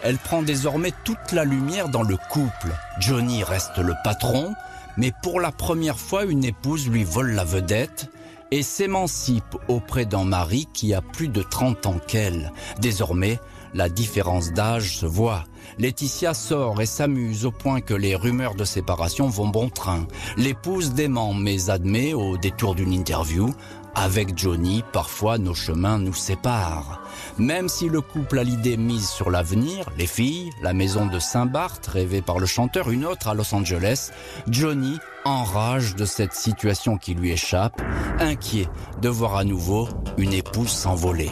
Elle 0.02 0.18
prend 0.18 0.42
désormais 0.42 0.92
toute 1.04 1.32
la 1.32 1.44
lumière 1.44 1.88
dans 1.88 2.02
le 2.02 2.16
couple. 2.30 2.68
Johnny 3.00 3.42
reste 3.42 3.78
le 3.78 3.94
patron, 4.04 4.54
mais 4.96 5.12
pour 5.22 5.40
la 5.40 5.50
première 5.50 5.98
fois, 5.98 6.24
une 6.24 6.44
épouse 6.44 6.88
lui 6.88 7.04
vole 7.04 7.32
la 7.32 7.44
vedette 7.44 8.10
et 8.50 8.62
s'émancipe 8.62 9.56
auprès 9.68 10.06
d'un 10.06 10.24
mari 10.24 10.68
qui 10.72 10.94
a 10.94 11.02
plus 11.02 11.28
de 11.28 11.42
30 11.42 11.86
ans 11.86 12.00
qu'elle. 12.06 12.52
Désormais, 12.80 13.40
la 13.74 13.88
différence 13.88 14.52
d'âge 14.52 14.96
se 14.96 15.06
voit. 15.06 15.44
Laetitia 15.78 16.32
sort 16.32 16.80
et 16.80 16.86
s'amuse 16.86 17.44
au 17.44 17.50
point 17.50 17.80
que 17.80 17.94
les 17.94 18.16
rumeurs 18.16 18.54
de 18.54 18.64
séparation 18.64 19.28
vont 19.28 19.48
bon 19.48 19.68
train. 19.68 20.06
L'épouse 20.36 20.92
dément 20.92 21.34
mais 21.34 21.68
admet 21.68 22.14
au 22.14 22.38
détour 22.38 22.74
d'une 22.74 22.92
interview 22.92 23.54
avec 23.94 24.38
Johnny, 24.38 24.84
parfois 24.92 25.38
nos 25.38 25.54
chemins 25.54 25.98
nous 25.98 26.14
séparent. 26.14 27.00
Même 27.38 27.68
si 27.68 27.88
le 27.88 28.00
couple 28.00 28.38
a 28.38 28.44
l'idée 28.44 28.76
mise 28.76 29.08
sur 29.08 29.30
l'avenir, 29.30 29.86
les 29.96 30.06
filles, 30.06 30.50
la 30.62 30.72
maison 30.72 31.06
de 31.06 31.18
Saint-Barth 31.18 31.86
rêvée 31.86 32.22
par 32.22 32.38
le 32.38 32.46
chanteur, 32.46 32.90
une 32.90 33.04
autre 33.04 33.28
à 33.28 33.34
Los 33.34 33.54
Angeles, 33.54 34.10
Johnny 34.48 34.98
enrage 35.24 35.94
de 35.94 36.04
cette 36.04 36.32
situation 36.32 36.96
qui 36.96 37.14
lui 37.14 37.30
échappe, 37.30 37.80
inquiet 38.18 38.68
de 39.00 39.08
voir 39.08 39.36
à 39.36 39.44
nouveau 39.44 39.88
une 40.16 40.32
épouse 40.32 40.70
s'envoler. 40.70 41.30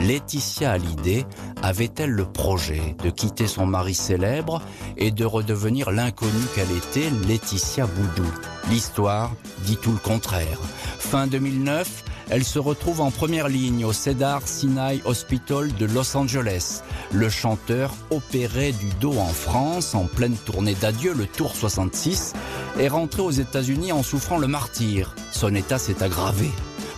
Laetitia 0.00 0.72
Hallyday 0.72 1.26
avait-elle 1.62 2.10
le 2.10 2.24
projet 2.24 2.96
de 3.02 3.10
quitter 3.10 3.46
son 3.46 3.66
mari 3.66 3.94
célèbre 3.94 4.62
et 4.96 5.10
de 5.10 5.24
redevenir 5.24 5.90
l'inconnue 5.90 6.46
qu'elle 6.54 6.70
était, 6.70 7.10
Laetitia 7.26 7.86
Boudou? 7.86 8.28
L'histoire 8.70 9.32
dit 9.64 9.76
tout 9.76 9.90
le 9.90 9.98
contraire. 9.98 10.58
Fin 10.98 11.26
2009, 11.26 12.04
elle 12.30 12.44
se 12.44 12.58
retrouve 12.58 13.00
en 13.00 13.10
première 13.10 13.48
ligne 13.48 13.84
au 13.84 13.92
Cedar 13.92 14.46
Sinai 14.46 15.00
Hospital 15.04 15.74
de 15.74 15.86
Los 15.86 16.16
Angeles. 16.16 16.82
Le 17.12 17.28
chanteur, 17.28 17.92
opéré 18.10 18.72
du 18.72 18.90
dos 19.00 19.18
en 19.18 19.26
France, 19.26 19.94
en 19.94 20.04
pleine 20.04 20.36
tournée 20.36 20.74
d'adieu, 20.74 21.12
le 21.12 21.26
Tour 21.26 21.56
66, 21.56 22.34
est 22.78 22.88
rentré 22.88 23.22
aux 23.22 23.30
États-Unis 23.30 23.92
en 23.92 24.02
souffrant 24.02 24.38
le 24.38 24.46
martyr. 24.46 25.16
Son 25.32 25.54
état 25.54 25.78
s'est 25.78 26.02
aggravé. 26.02 26.50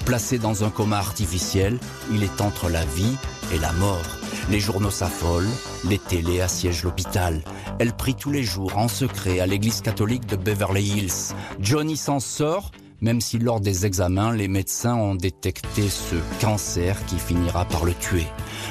Placé 0.05 0.39
dans 0.39 0.65
un 0.65 0.71
coma 0.71 0.99
artificiel, 0.99 1.79
il 2.13 2.25
est 2.25 2.41
entre 2.41 2.69
la 2.69 2.85
vie 2.85 3.17
et 3.53 3.59
la 3.59 3.73
mort. 3.73 4.03
Les 4.51 4.59
journaux 4.59 4.91
s'affolent, 4.91 5.49
les 5.85 5.99
télés 5.99 6.41
assiègent 6.41 6.83
l'hôpital. 6.83 7.43
Elle 7.79 7.93
prie 7.93 8.15
tous 8.15 8.33
les 8.33 8.43
jours 8.43 8.77
en 8.77 8.89
secret 8.89 9.41
à 9.41 9.47
l'église 9.47 9.81
catholique 9.81 10.27
de 10.27 10.37
Beverly 10.37 10.85
Hills. 10.85 11.35
Johnny 11.61 11.97
s'en 11.97 12.19
sort, 12.19 12.73
même 13.01 13.21
si 13.21 13.39
lors 13.39 13.61
des 13.61 13.87
examens, 13.87 14.33
les 14.33 14.49
médecins 14.49 14.97
ont 14.97 15.15
détecté 15.15 15.89
ce 15.89 16.17
cancer 16.41 16.97
qui 17.07 17.19
finira 17.19 17.65
par 17.65 17.85
le 17.85 17.95
tuer. 17.95 18.27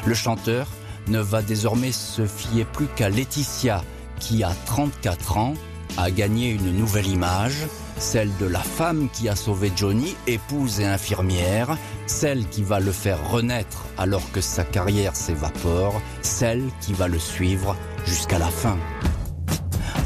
Le 0.05 0.13
chanteur 0.13 0.67
ne 1.07 1.19
va 1.19 1.41
désormais 1.41 1.91
se 1.91 2.25
fier 2.25 2.65
plus 2.65 2.87
qu'à 2.95 3.09
Laetitia, 3.09 3.83
qui 4.19 4.43
a 4.43 4.53
34 4.65 5.37
ans, 5.37 5.53
a 5.97 6.11
gagné 6.11 6.49
une 6.51 6.75
nouvelle 6.75 7.07
image, 7.07 7.65
celle 7.99 8.35
de 8.37 8.45
la 8.45 8.59
femme 8.59 9.09
qui 9.11 9.29
a 9.29 9.35
sauvé 9.35 9.71
Johnny, 9.75 10.15
épouse 10.25 10.79
et 10.79 10.85
infirmière, 10.85 11.77
celle 12.07 12.47
qui 12.47 12.63
va 12.63 12.79
le 12.79 12.91
faire 12.91 13.29
renaître 13.29 13.85
alors 13.97 14.31
que 14.31 14.41
sa 14.41 14.63
carrière 14.63 15.15
s'évapore, 15.15 16.01
celle 16.21 16.63
qui 16.81 16.93
va 16.93 17.07
le 17.07 17.19
suivre 17.19 17.75
jusqu'à 18.05 18.39
la 18.39 18.47
fin. 18.47 18.77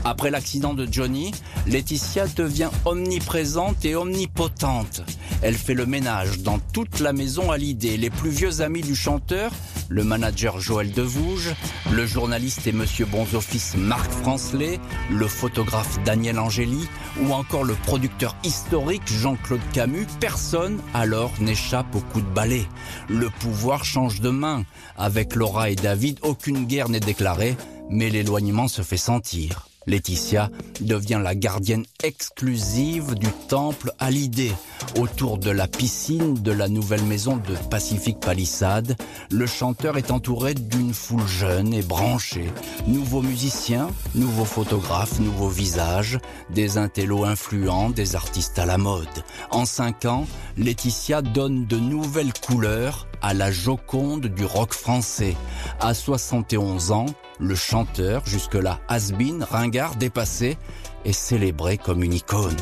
Après 0.05 0.31
l'accident 0.31 0.73
de 0.73 0.87
Johnny, 0.89 1.31
Laetitia 1.65 2.27
devient 2.27 2.69
omniprésente 2.85 3.85
et 3.85 3.95
omnipotente. 3.95 5.01
Elle 5.41 5.55
fait 5.55 5.73
le 5.73 5.85
ménage 5.85 6.39
dans 6.39 6.59
toute 6.59 6.99
la 6.99 7.13
maison 7.13 7.51
à 7.51 7.57
l'idée. 7.57 7.97
Les 7.97 8.09
plus 8.09 8.29
vieux 8.29 8.61
amis 8.61 8.81
du 8.81 8.95
chanteur, 8.95 9.51
le 9.89 10.03
manager 10.03 10.59
Joël 10.59 10.91
Devouge, 10.91 11.53
le 11.91 12.05
journaliste 12.05 12.67
et 12.67 12.71
monsieur 12.73 13.05
Bons 13.05 13.33
Office 13.33 13.75
Marc 13.77 14.11
Francelet, 14.11 14.79
le 15.09 15.27
photographe 15.27 16.03
Daniel 16.03 16.39
Angéli 16.39 16.87
ou 17.21 17.31
encore 17.31 17.63
le 17.63 17.75
producteur 17.75 18.35
historique 18.43 19.03
Jean-Claude 19.05 19.61
Camus, 19.71 20.07
personne 20.19 20.79
alors 20.93 21.31
n'échappe 21.39 21.95
au 21.95 21.99
coup 21.99 22.21
de 22.21 22.33
balai. 22.33 22.65
Le 23.07 23.29
pouvoir 23.29 23.85
change 23.85 24.19
de 24.19 24.29
main. 24.29 24.63
Avec 24.97 25.35
Laura 25.35 25.69
et 25.69 25.75
David, 25.75 26.19
aucune 26.23 26.65
guerre 26.65 26.89
n'est 26.89 26.99
déclarée, 26.99 27.55
mais 27.89 28.09
l'éloignement 28.09 28.67
se 28.67 28.81
fait 28.81 28.97
sentir. 28.97 29.67
Laetitia 29.87 30.49
devient 30.81 31.19
la 31.23 31.35
gardienne 31.35 31.85
exclusive 32.03 33.15
du 33.15 33.27
temple 33.47 33.91
à 33.99 34.11
l'idée. 34.11 34.51
Autour 34.99 35.37
de 35.37 35.49
la 35.49 35.67
piscine 35.67 36.35
de 36.35 36.51
la 36.51 36.67
nouvelle 36.67 37.03
maison 37.03 37.37
de 37.37 37.55
Pacific 37.69 38.19
Palisade, 38.19 38.95
le 39.31 39.45
chanteur 39.45 39.97
est 39.97 40.11
entouré 40.11 40.53
d'une 40.53 40.93
foule 40.93 41.25
jeune 41.27 41.73
et 41.73 41.81
branchée. 41.81 42.51
Nouveaux 42.87 43.21
musiciens, 43.21 43.89
nouveaux 44.15 44.45
photographes, 44.45 45.19
nouveaux 45.19 45.49
visages, 45.49 46.19
des 46.49 46.77
intellos 46.77 47.25
influents, 47.25 47.89
des 47.89 48.15
artistes 48.15 48.59
à 48.59 48.65
la 48.65 48.77
mode. 48.77 49.07
En 49.51 49.65
cinq 49.65 50.05
ans, 50.05 50.27
Laetitia 50.57 51.21
donne 51.21 51.65
de 51.65 51.77
nouvelles 51.77 52.33
couleurs 52.45 53.07
à 53.21 53.33
la 53.33 53.51
Joconde 53.51 54.27
du 54.27 54.45
rock 54.45 54.73
français. 54.73 55.35
À 55.79 55.93
71 55.93 56.91
ans, 56.91 57.05
le 57.43 57.55
chanteur, 57.55 58.23
jusque-là 58.25 58.79
has-been, 58.87 59.43
ringard, 59.43 59.95
dépassé, 59.95 60.57
est 61.05 61.11
célébré 61.11 61.77
comme 61.77 62.03
une 62.03 62.13
icône. 62.13 62.55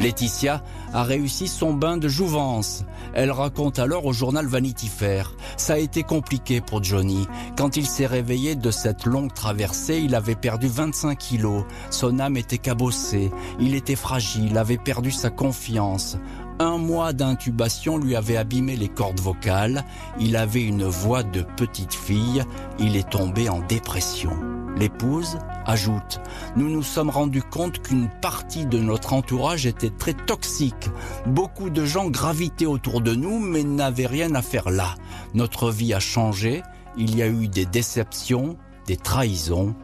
Laetitia 0.00 0.62
a 0.92 1.04
réussi 1.04 1.48
son 1.48 1.74
bain 1.74 1.96
de 1.96 2.08
jouvence. 2.08 2.84
Elle 3.14 3.30
raconte 3.30 3.78
alors 3.78 4.06
au 4.06 4.12
journal 4.12 4.46
Vanity 4.46 4.88
Fair. 4.88 5.32
Ça 5.56 5.74
a 5.74 5.78
été 5.78 6.02
compliqué 6.02 6.60
pour 6.60 6.82
Johnny. 6.82 7.26
Quand 7.56 7.76
il 7.76 7.86
s'est 7.86 8.06
réveillé 8.06 8.56
de 8.56 8.70
cette 8.70 9.04
longue 9.04 9.32
traversée, 9.32 9.98
il 9.98 10.14
avait 10.14 10.34
perdu 10.34 10.66
25 10.66 11.16
kilos. 11.16 11.64
Son 11.90 12.18
âme 12.18 12.36
était 12.36 12.58
cabossée. 12.58 13.30
Il 13.60 13.74
était 13.74 13.96
fragile, 13.96 14.58
avait 14.58 14.78
perdu 14.78 15.10
sa 15.10 15.30
confiance. 15.30 16.16
Un 16.62 16.78
mois 16.78 17.12
d'intubation 17.12 17.98
lui 17.98 18.14
avait 18.14 18.36
abîmé 18.36 18.76
les 18.76 18.86
cordes 18.86 19.18
vocales. 19.18 19.84
Il 20.20 20.36
avait 20.36 20.62
une 20.62 20.84
voix 20.84 21.24
de 21.24 21.42
petite 21.42 21.92
fille. 21.92 22.44
Il 22.78 22.94
est 22.94 23.10
tombé 23.10 23.48
en 23.48 23.58
dépression. 23.58 24.30
L'épouse 24.76 25.38
ajoute 25.66 26.20
Nous 26.54 26.70
nous 26.70 26.84
sommes 26.84 27.10
rendus 27.10 27.42
compte 27.42 27.82
qu'une 27.82 28.08
partie 28.08 28.64
de 28.64 28.78
notre 28.78 29.12
entourage 29.12 29.66
était 29.66 29.90
très 29.90 30.12
toxique. 30.12 30.88
Beaucoup 31.26 31.68
de 31.68 31.84
gens 31.84 32.08
gravitaient 32.08 32.66
autour 32.66 33.00
de 33.00 33.12
nous 33.12 33.40
mais 33.40 33.64
n'avaient 33.64 34.06
rien 34.06 34.32
à 34.36 34.40
faire 34.40 34.70
là. 34.70 34.94
Notre 35.34 35.68
vie 35.72 35.94
a 35.94 36.00
changé. 36.00 36.62
Il 36.96 37.16
y 37.16 37.22
a 37.22 37.26
eu 37.26 37.48
des 37.48 37.66
déceptions, 37.66 38.56
des 38.86 38.96
trahisons, 38.96 39.74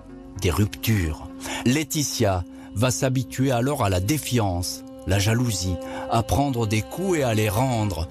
des 0.41 0.53
ruptures. 0.53 1.27
Laetitia 1.67 2.45
va 2.77 2.93
s'habituer 2.93 3.51
alors 3.51 3.85
à 3.85 3.91
la 3.91 3.99
défiance, 3.99 4.85
la 5.09 5.18
jalousie, 5.18 5.77
à 6.12 6.23
prendre 6.23 6.66
des 6.66 6.83
coups 6.83 7.18
et 7.18 7.23
à 7.25 7.35
les 7.35 7.49
rendre. 7.49 8.07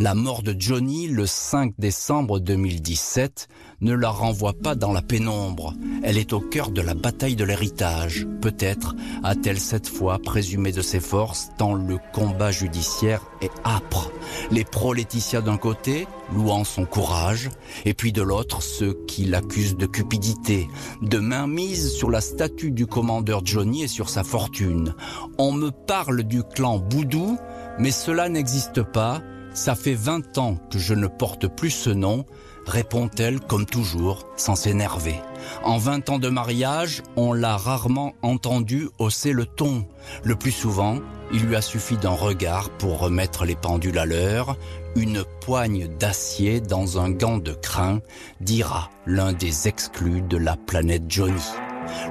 La 0.00 0.14
mort 0.14 0.44
de 0.44 0.54
Johnny 0.56 1.08
le 1.08 1.26
5 1.26 1.74
décembre 1.76 2.38
2017 2.38 3.48
ne 3.80 3.94
la 3.94 4.10
renvoie 4.10 4.52
pas 4.52 4.76
dans 4.76 4.92
la 4.92 5.02
pénombre. 5.02 5.74
Elle 6.04 6.18
est 6.18 6.32
au 6.32 6.38
cœur 6.38 6.70
de 6.70 6.80
la 6.80 6.94
bataille 6.94 7.34
de 7.34 7.42
l'héritage. 7.42 8.24
Peut-être 8.40 8.94
a-t-elle 9.24 9.58
cette 9.58 9.88
fois 9.88 10.20
présumé 10.20 10.70
de 10.70 10.82
ses 10.82 11.00
forces 11.00 11.48
tant 11.58 11.74
le 11.74 11.98
combat 12.12 12.52
judiciaire 12.52 13.22
est 13.40 13.50
âpre. 13.64 14.12
Les 14.52 14.62
pro-Laetitia 14.62 15.40
d'un 15.40 15.56
côté, 15.56 16.06
louant 16.32 16.62
son 16.62 16.84
courage, 16.84 17.50
et 17.84 17.92
puis 17.92 18.12
de 18.12 18.22
l'autre 18.22 18.62
ceux 18.62 18.94
qui 19.08 19.24
l'accusent 19.24 19.76
de 19.76 19.86
cupidité, 19.86 20.68
de 21.02 21.18
mainmise 21.18 21.90
sur 21.90 22.08
la 22.08 22.20
statue 22.20 22.70
du 22.70 22.86
commandeur 22.86 23.44
Johnny 23.44 23.82
et 23.82 23.88
sur 23.88 24.10
sa 24.10 24.22
fortune. 24.22 24.94
On 25.38 25.50
me 25.50 25.72
parle 25.72 26.22
du 26.22 26.44
clan 26.44 26.78
Boudou, 26.78 27.36
mais 27.80 27.90
cela 27.90 28.28
n'existe 28.28 28.84
pas. 28.84 29.20
Ça 29.58 29.74
fait 29.74 29.94
20 29.94 30.38
ans 30.38 30.56
que 30.70 30.78
je 30.78 30.94
ne 30.94 31.08
porte 31.08 31.48
plus 31.48 31.72
ce 31.72 31.90
nom, 31.90 32.24
répond-elle 32.64 33.40
comme 33.40 33.66
toujours, 33.66 34.24
sans 34.36 34.54
s'énerver. 34.54 35.16
En 35.64 35.78
20 35.78 36.10
ans 36.10 36.20
de 36.20 36.28
mariage, 36.28 37.02
on 37.16 37.32
l'a 37.32 37.56
rarement 37.56 38.12
entendu 38.22 38.88
hausser 39.00 39.32
le 39.32 39.46
ton. 39.46 39.84
Le 40.22 40.36
plus 40.36 40.52
souvent, 40.52 41.00
il 41.32 41.42
lui 41.42 41.56
a 41.56 41.60
suffi 41.60 41.96
d'un 41.96 42.12
regard 42.12 42.70
pour 42.70 43.00
remettre 43.00 43.44
les 43.44 43.56
pendules 43.56 43.98
à 43.98 44.06
l'heure, 44.06 44.56
une 44.94 45.24
poigne 45.40 45.88
d'acier 45.98 46.60
dans 46.60 47.00
un 47.00 47.10
gant 47.10 47.38
de 47.38 47.52
crin, 47.52 47.98
dira 48.40 48.90
l'un 49.06 49.32
des 49.32 49.66
exclus 49.66 50.22
de 50.22 50.36
la 50.36 50.56
planète 50.56 51.02
Johnny. 51.08 51.42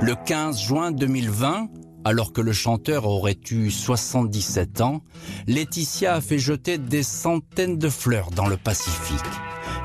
Le 0.01 0.15
15 0.15 0.59
juin 0.59 0.91
2020, 0.91 1.69
alors 2.05 2.33
que 2.33 2.41
le 2.41 2.53
chanteur 2.53 3.05
aurait 3.05 3.39
eu 3.51 3.69
77 3.69 4.81
ans, 4.81 5.01
Laetitia 5.47 6.15
a 6.15 6.21
fait 6.21 6.39
jeter 6.39 6.77
des 6.77 7.03
centaines 7.03 7.77
de 7.77 7.89
fleurs 7.89 8.31
dans 8.31 8.47
le 8.47 8.57
Pacifique. 8.57 9.19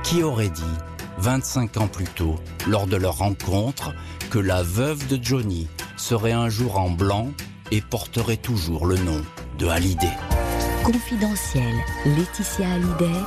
Qui 0.05 0.22
aurait 0.22 0.51
dit, 0.51 0.62
25 1.18 1.77
ans 1.79 1.88
plus 1.88 2.07
tôt, 2.07 2.37
lors 2.66 2.87
de 2.87 2.96
leur 2.96 3.18
rencontre, 3.18 3.94
que 4.31 4.38
la 4.38 4.62
veuve 4.62 5.07
de 5.09 5.18
Johnny 5.22 5.68
serait 5.96 6.33
un 6.33 6.48
jour 6.48 6.79
en 6.79 6.90
blanc 6.90 7.31
et 7.70 7.81
porterait 7.81 8.37
toujours 8.37 8.87
le 8.87 8.96
nom 8.96 9.20
de 9.59 9.66
Hallyday? 9.66 10.16
Confidentiel, 10.85 11.75
Laetitia 12.05 12.72
Hallyday 12.72 13.20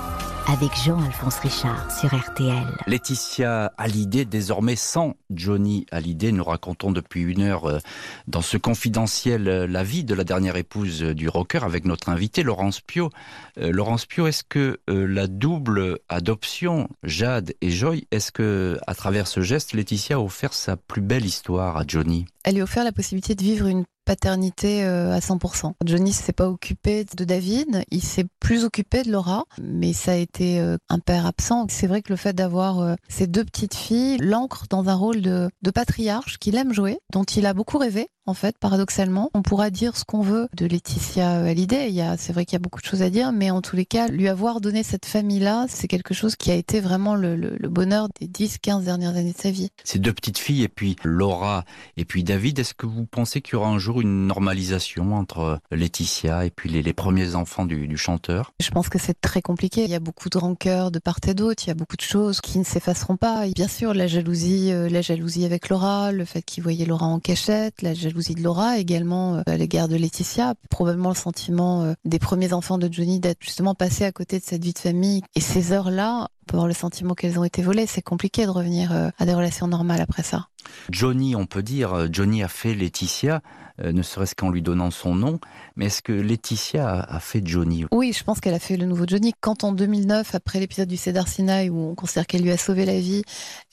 avec 0.47 0.75
Jean-Alphonse 0.75 1.39
Richard 1.39 1.91
sur 1.91 2.13
RTL. 2.15 2.77
Laetitia 2.87 3.71
Hallyday, 3.77 4.25
désormais 4.25 4.75
sans 4.75 5.15
Johnny 5.29 5.85
Hallyday, 5.91 6.31
nous 6.31 6.43
racontons 6.43 6.91
depuis 6.91 7.21
une 7.21 7.41
heure 7.41 7.65
euh, 7.65 7.79
dans 8.27 8.41
ce 8.41 8.57
confidentiel 8.57 9.47
euh, 9.47 9.67
la 9.67 9.83
vie 9.83 10.03
de 10.03 10.13
la 10.13 10.23
dernière 10.23 10.55
épouse 10.55 11.01
du 11.01 11.29
rocker 11.29 11.63
avec 11.63 11.85
notre 11.85 12.09
invité 12.09 12.43
Laurence 12.43 12.81
Pio. 12.81 13.09
Euh, 13.57 13.71
Laurence 13.71 14.05
Pio, 14.05 14.27
est-ce 14.27 14.43
que 14.43 14.79
la 14.87 15.27
double 15.27 15.99
adoption 16.09 16.89
Jade 17.03 17.53
et 17.61 17.71
Joy, 17.71 18.07
est-ce 18.11 18.31
que 18.31 18.77
à 18.87 18.93
travers 18.93 19.27
ce 19.27 19.41
geste, 19.41 19.73
Laetitia 19.73 20.17
a 20.17 20.19
offert 20.19 20.53
sa 20.53 20.77
plus 20.77 21.01
belle 21.01 21.25
histoire 21.25 21.77
à 21.77 21.83
Johnny? 21.87 22.25
Elle 22.43 22.55
lui 22.55 22.61
a 22.61 22.65
offert 22.65 22.83
la 22.83 22.91
possibilité 22.91 23.35
de 23.35 23.41
vivre 23.41 23.67
une 23.67 23.83
paternité 24.05 24.85
euh, 24.85 25.13
à 25.13 25.19
100%. 25.19 25.73
Johnny 25.83 26.13
s'est 26.13 26.33
pas 26.33 26.47
occupé 26.47 27.05
de 27.17 27.23
David, 27.25 27.83
il 27.91 28.01
s'est 28.01 28.25
plus 28.39 28.63
occupé 28.63 29.03
de 29.03 29.11
Laura, 29.11 29.45
mais 29.61 29.93
ça 29.93 30.11
a 30.11 30.15
été 30.15 30.59
euh, 30.59 30.77
un 30.89 30.99
père 30.99 31.25
absent. 31.25 31.65
C'est 31.69 31.87
vrai 31.87 32.01
que 32.01 32.13
le 32.13 32.17
fait 32.17 32.33
d'avoir 32.33 32.79
euh, 32.79 32.95
ces 33.09 33.27
deux 33.27 33.43
petites 33.43 33.75
filles 33.75 34.17
l'ancre 34.19 34.65
dans 34.69 34.87
un 34.87 34.95
rôle 34.95 35.21
de, 35.21 35.49
de 35.61 35.71
patriarche 35.71 36.37
qu'il 36.37 36.55
aime 36.55 36.73
jouer, 36.73 36.99
dont 37.11 37.23
il 37.23 37.45
a 37.45 37.53
beaucoup 37.53 37.77
rêvé 37.77 38.07
en 38.25 38.33
fait, 38.33 38.57
paradoxalement. 38.57 39.29
On 39.33 39.41
pourra 39.41 39.69
dire 39.69 39.97
ce 39.97 40.03
qu'on 40.03 40.21
veut 40.21 40.47
de 40.55 40.65
Laetitia 40.65 41.43
Hallyday. 41.43 41.89
Il 41.89 41.95
y 41.95 42.01
a, 42.01 42.17
c'est 42.17 42.33
vrai 42.33 42.45
qu'il 42.45 42.53
y 42.53 42.55
a 42.57 42.59
beaucoup 42.59 42.81
de 42.81 42.85
choses 42.85 43.01
à 43.01 43.09
dire, 43.09 43.31
mais 43.31 43.51
en 43.51 43.61
tous 43.61 43.75
les 43.75 43.85
cas, 43.85 44.07
lui 44.07 44.27
avoir 44.27 44.61
donné 44.61 44.83
cette 44.83 45.05
famille-là, 45.05 45.65
c'est 45.69 45.87
quelque 45.87 46.13
chose 46.13 46.35
qui 46.35 46.51
a 46.51 46.55
été 46.55 46.79
vraiment 46.79 47.15
le, 47.15 47.35
le, 47.35 47.55
le 47.59 47.69
bonheur 47.69 48.07
des 48.19 48.27
10, 48.27 48.57
15 48.59 48.85
dernières 48.85 49.15
années 49.15 49.33
de 49.33 49.37
sa 49.37 49.51
vie. 49.51 49.69
Ces 49.83 49.99
deux 49.99 50.13
petites 50.13 50.37
filles, 50.37 50.63
et 50.63 50.67
puis 50.67 50.95
Laura, 51.03 51.65
et 51.97 52.05
puis 52.05 52.23
David, 52.23 52.59
est-ce 52.59 52.73
que 52.73 52.85
vous 52.85 53.05
pensez 53.05 53.41
qu'il 53.41 53.53
y 53.53 53.55
aura 53.57 53.69
un 53.69 53.77
jour 53.77 54.01
une 54.01 54.27
normalisation 54.27 55.15
entre 55.15 55.59
Laetitia 55.71 56.45
et 56.45 56.49
puis 56.49 56.69
les, 56.69 56.81
les 56.81 56.93
premiers 56.93 57.35
enfants 57.35 57.65
du, 57.65 57.87
du 57.87 57.97
chanteur? 57.97 58.53
Je 58.59 58.69
pense 58.71 58.89
que 58.89 58.99
c'est 58.99 59.19
très 59.19 59.41
compliqué. 59.41 59.83
Il 59.83 59.89
y 59.89 59.95
a 59.95 59.99
beaucoup 59.99 60.29
de 60.29 60.37
rancœur 60.37 60.91
de 60.91 60.99
part 60.99 61.19
et 61.27 61.33
d'autre. 61.33 61.63
Il 61.65 61.67
y 61.67 61.71
a 61.71 61.75
beaucoup 61.75 61.97
de 61.97 62.01
choses 62.01 62.41
qui 62.41 62.57
ne 62.57 62.63
s'effaceront 62.63 63.17
pas. 63.17 63.47
Et 63.47 63.51
bien 63.51 63.67
sûr, 63.67 63.93
la 63.93 64.07
jalousie, 64.07 64.71
euh, 64.71 64.89
la 64.89 65.01
jalousie 65.01 65.45
avec 65.45 65.69
Laura, 65.69 66.11
le 66.11 66.25
fait 66.25 66.41
qu'il 66.41 66.63
voyait 66.63 66.85
Laura 66.85 67.05
en 67.05 67.19
cachette, 67.19 67.81
la 67.81 67.93
jalousie 67.93 68.14
de 68.15 68.41
Laura 68.41 68.77
également 68.77 69.35
euh, 69.35 69.41
à 69.45 69.57
l'égard 69.57 69.87
de 69.87 69.95
Laetitia, 69.95 70.55
probablement 70.69 71.09
le 71.09 71.15
sentiment 71.15 71.83
euh, 71.83 71.93
des 72.05 72.19
premiers 72.19 72.53
enfants 72.53 72.77
de 72.77 72.91
Johnny 72.91 73.19
d'être 73.19 73.41
justement 73.41 73.75
passé 73.75 74.05
à 74.05 74.11
côté 74.11 74.39
de 74.39 74.43
cette 74.43 74.63
vie 74.63 74.73
de 74.73 74.79
famille. 74.79 75.21
Et 75.35 75.41
ces 75.41 75.71
heures-là, 75.71 76.27
on 76.41 76.45
peut 76.47 76.57
avoir 76.57 76.67
le 76.67 76.73
sentiment 76.73 77.13
qu'elles 77.13 77.39
ont 77.39 77.43
été 77.43 77.61
volées. 77.61 77.85
C'est 77.87 78.01
compliqué 78.01 78.45
de 78.45 78.51
revenir 78.51 78.91
à 79.17 79.25
des 79.25 79.33
relations 79.33 79.67
normales 79.67 80.01
après 80.01 80.23
ça. 80.23 80.47
Johnny, 80.89 81.35
on 81.35 81.45
peut 81.45 81.63
dire, 81.63 82.07
Johnny 82.11 82.43
a 82.43 82.47
fait 82.47 82.73
Laetitia, 82.73 83.41
euh, 83.83 83.91
ne 83.91 84.01
serait-ce 84.03 84.35
qu'en 84.35 84.49
lui 84.49 84.61
donnant 84.61 84.89
son 84.89 85.15
nom. 85.15 85.39
Mais 85.75 85.87
est-ce 85.87 86.01
que 86.01 86.13
Laetitia 86.13 87.01
a, 87.01 87.19
fait 87.19 87.41
Johnny 87.45 87.85
Oui, 87.91 88.13
je 88.13 88.23
pense 88.23 88.39
qu'elle 88.39 88.53
a 88.53 88.59
fait 88.59 88.77
le 88.77 88.85
nouveau 88.85 89.03
Johnny. 89.05 89.33
Quand 89.41 89.65
en 89.65 89.73
2009, 89.73 90.33
après 90.33 90.61
l'épisode 90.61 90.87
du 90.87 90.95
Cédar 90.95 91.27
Sinai, 91.27 91.69
où 91.69 91.89
on 91.89 91.95
considère 91.95 92.25
qu'elle 92.25 92.43
lui 92.43 92.51
a 92.51 92.57
sauvé 92.57 92.85
la 92.85 92.97
vie, 92.97 93.23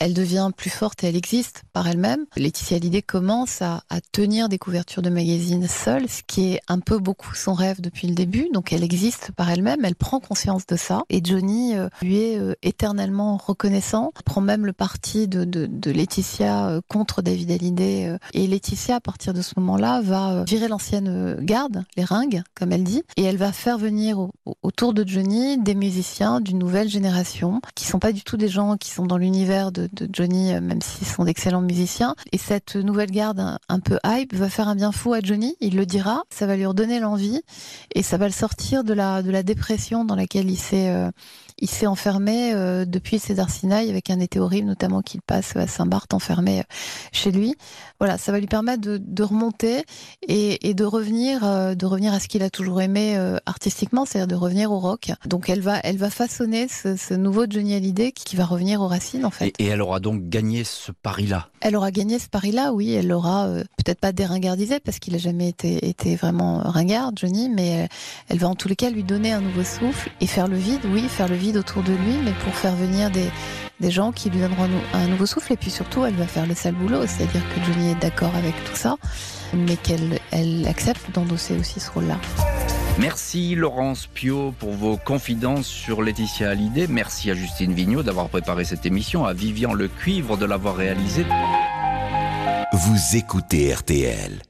elle 0.00 0.12
devient 0.12 0.50
plus 0.57 0.70
forte 0.70 1.05
et 1.05 1.07
elle 1.07 1.16
existe 1.16 1.62
par 1.72 1.87
elle-même, 1.87 2.24
Laetitia 2.37 2.78
Hallyday 2.78 3.02
commence 3.02 3.62
à, 3.62 3.83
tenir 4.11 4.48
des 4.48 4.59
couvertures 4.59 5.02
de 5.02 5.11
magazines 5.11 5.68
seule, 5.68 6.09
ce 6.09 6.22
qui 6.26 6.55
est 6.55 6.61
un 6.66 6.81
peu 6.81 6.98
beaucoup 6.98 7.35
son 7.35 7.55
rêve 7.55 7.81
depuis 7.81 8.09
le 8.09 8.14
début. 8.14 8.48
Donc 8.52 8.72
elle 8.72 8.83
existe 8.83 9.31
par 9.33 9.48
elle-même, 9.50 9.85
elle 9.85 9.94
prend 9.94 10.18
conscience 10.18 10.66
de 10.66 10.76
ça. 10.76 11.02
Et 11.09 11.20
Johnny 11.22 11.76
euh, 11.76 11.88
lui 12.02 12.18
est 12.18 12.38
euh, 12.38 12.55
éternellement 12.62 13.37
reconnaissant, 13.37 14.12
prend 14.24 14.40
même 14.40 14.66
le 14.66 14.72
parti 14.72 15.28
de, 15.28 15.90
Laetitia 15.90 16.68
euh, 16.68 16.81
contre 16.88 17.23
David 17.23 17.51
Hallyday. 17.51 18.07
euh, 18.09 18.18
Et 18.35 18.47
Laetitia, 18.47 18.97
à 18.97 19.01
partir 19.01 19.35
de 19.35 19.42
ce 19.42 19.55
moment-là, 19.59 20.01
va 20.03 20.31
euh, 20.33 20.45
virer 20.45 20.68
l'ancienne 20.68 21.09
euh, 21.09 21.37
garde, 21.40 21.85
les 21.97 22.05
ringues, 22.05 22.42
comme 22.55 22.73
elle 22.73 22.85
dit, 22.85 23.03
et 23.16 23.23
elle 23.23 23.37
va 23.37 23.53
faire 23.53 23.79
venir 23.79 24.18
au- 24.18 24.31
au- 24.47 24.57
autour 24.62 24.95
de 24.95 25.07
Johnny 25.07 25.59
des 25.59 25.75
musiciens 25.75 26.40
d'une 26.40 26.59
nouvelle 26.59 26.88
génération, 26.88 27.61
qui 27.75 27.85
sont 27.87 27.99
pas 27.99 28.12
du 28.12 28.23
tout 28.23 28.37
des 28.37 28.49
gens 28.49 28.77
qui 28.77 28.90
sont 28.90 29.07
dans 29.07 29.16
l'univers 29.18 29.73
de, 29.73 29.88
de 29.92 30.09
Johnny, 30.12 30.53
même 30.61 30.81
s'ils 30.83 31.07
sont 31.07 31.25
d'excellents 31.25 31.61
musiciens. 31.62 32.14
Et 32.33 32.38
cette 32.38 32.77
nouvelle 32.77 33.11
garde 33.11 33.40
un, 33.68 33.81
peu 33.81 33.99
hype 34.05 34.35
va 34.35 34.49
faire 34.49 34.68
un 34.68 34.75
bien 34.75 34.92
fou 34.92 35.12
à 35.12 35.21
Johnny, 35.21 35.57
il 35.61 35.77
le 35.77 35.87
dira, 35.87 36.23
ça 36.31 36.47
va 36.47 36.57
lui 36.57 36.66
redonner 36.66 37.01
l'envie, 37.01 37.40
et 37.95 38.03
ça 38.03 38.16
va 38.16 38.27
le 38.27 38.33
sortir 38.33 38.85
de 38.85 38.92
la, 38.92 39.23
de 39.23 39.31
la 39.31 39.42
dépression 39.42 40.05
dans 40.05 40.16
laquelle 40.16 40.51
il 40.51 40.59
s'est... 40.59 40.90
euh, 40.90 41.11
il 41.59 41.71
s'est 41.71 41.87
enfermé 41.87 42.55
euh, 42.55 42.85
depuis 42.87 43.21
César 43.21 43.49
Sinaï 43.49 43.88
avec 43.88 44.11
un 44.11 44.18
été 44.18 44.40
horrible, 44.40 44.66
notamment 44.66 45.01
qu'il 45.01 45.21
passe 45.23 45.55
à 45.55 45.68
Saint-Barth 45.68 46.12
enfermé 46.12 46.64
chez 47.13 47.31
lui. 47.31 47.55
Voilà, 47.99 48.19
ça 48.19 48.33
va 48.33 48.41
lui 48.41 48.47
permettre 48.47 48.83
de, 48.83 49.23
remonter 49.23 49.85
et, 50.27 50.75
de 50.75 50.85
revenir, 50.85 51.45
euh, 51.45 51.75
de 51.75 51.87
revenir 51.87 52.13
à 52.13 52.21
ce 52.21 52.29
qu'il 52.29 52.43
a 52.43 52.51
toujours 52.51 52.81
aimé 52.81 53.17
euh, 53.17 53.39
artistiquement, 53.47 54.05
c'est-à-dire 54.05 54.27
de 54.27 54.41
revenir 54.41 54.73
au 54.73 54.81
rock. 54.81 55.13
Donc 55.27 55.49
elle 55.49 55.61
va, 55.61 55.79
elle 55.85 55.99
va 55.99 56.11
façonner 56.11 56.67
ce, 56.69 57.15
nouveau 57.15 57.45
Johnny 57.49 57.75
Hallyday 57.75 58.13
qui, 58.13 58.25
qui 58.25 58.37
va 58.37 58.45
revenir 58.45 58.81
aux 58.81 58.89
racines 58.89 59.25
en 59.25 59.31
fait. 59.31 59.55
et, 59.59 59.65
et 59.65 59.67
elle 59.67 59.83
aura 59.83 60.01
donc 60.01 60.29
gagné 60.29 60.65
ce 60.65 60.91
pari-là. 60.91 61.52
Elle 61.64 61.77
aura 61.77 61.92
gagné 61.92 62.18
ce 62.18 62.29
pari-là, 62.29 62.72
oui. 62.72 62.92
Elle 62.92 63.07
l'aura 63.07 63.46
euh, 63.46 63.62
peut-être 63.77 64.01
pas 64.01 64.11
déringardisé 64.11 64.81
parce 64.81 64.98
qu'il 64.98 65.14
a 65.14 65.18
jamais 65.18 65.48
été, 65.48 66.16
vraiment 66.16 66.59
ringard, 66.59 67.12
Johnny, 67.14 67.48
mais 67.48 67.85
euh, 67.85 67.87
elle 68.29 68.38
va 68.38 68.48
en 68.48 68.57
tous 68.57 68.66
les 68.66 68.75
cas 68.75 68.90
lui 68.90 69.05
donner 69.05 69.33
un 69.33 69.40
nouveau 69.40 69.62
souffle 69.62 70.11
et 70.20 70.27
faire 70.27 70.48
le 70.48 70.57
vide, 70.57 70.81
oui, 70.92 71.03
faire 71.09 71.29
le 71.29 71.37
vide 71.37 71.57
autour 71.57 71.85
de 71.85 71.92
lui, 71.92 72.16
mais 72.25 72.33
pour 72.44 72.53
faire 72.53 72.75
venir 72.75 73.11
des, 73.11 73.31
gens 73.90 74.11
qui 74.11 74.29
lui 74.31 74.40
donneront 74.40 74.64
un, 74.64 74.68
nou- 74.68 74.81
un 74.92 75.07
nouveau 75.07 75.27
souffle. 75.27 75.53
Et 75.53 75.57
puis 75.57 75.70
surtout, 75.70 76.05
elle 76.05 76.14
va 76.14 76.27
faire 76.27 76.46
le 76.46 76.55
sale 76.57 76.75
boulot, 76.75 77.07
c'est-à-dire 77.07 77.42
que 77.55 77.72
Johnny 77.72 77.92
est 77.92 78.01
d'accord 78.01 78.35
avec 78.35 78.55
tout 78.64 78.77
ça, 78.77 78.96
mais 79.55 79.77
qu'elle 79.77 80.18
elle 80.33 80.66
accepte 80.66 81.12
d'endosser 81.14 81.57
aussi 81.57 81.79
ce 81.79 81.90
rôle-là. 81.92 82.18
Merci 82.98 83.55
Laurence 83.55 84.07
Pio 84.07 84.52
pour 84.59 84.72
vos 84.72 84.96
confidences 84.96 85.66
sur 85.66 86.02
Laetitia 86.02 86.50
Hallyday. 86.50 86.87
Merci 86.88 87.31
à 87.31 87.35
Justine 87.35 87.72
Vignot 87.72 88.02
d'avoir 88.02 88.28
préparé 88.28 88.64
cette 88.64 88.87
émission, 88.87 89.24
à 89.24 89.33
Vivian 89.33 89.72
Le 89.72 89.88
Cuivre 89.88 90.37
de 90.37 90.44
l'avoir 90.44 90.76
réalisée. 90.76 91.24
Vous 92.72 93.16
écoutez 93.16 93.72
RTL. 93.72 94.42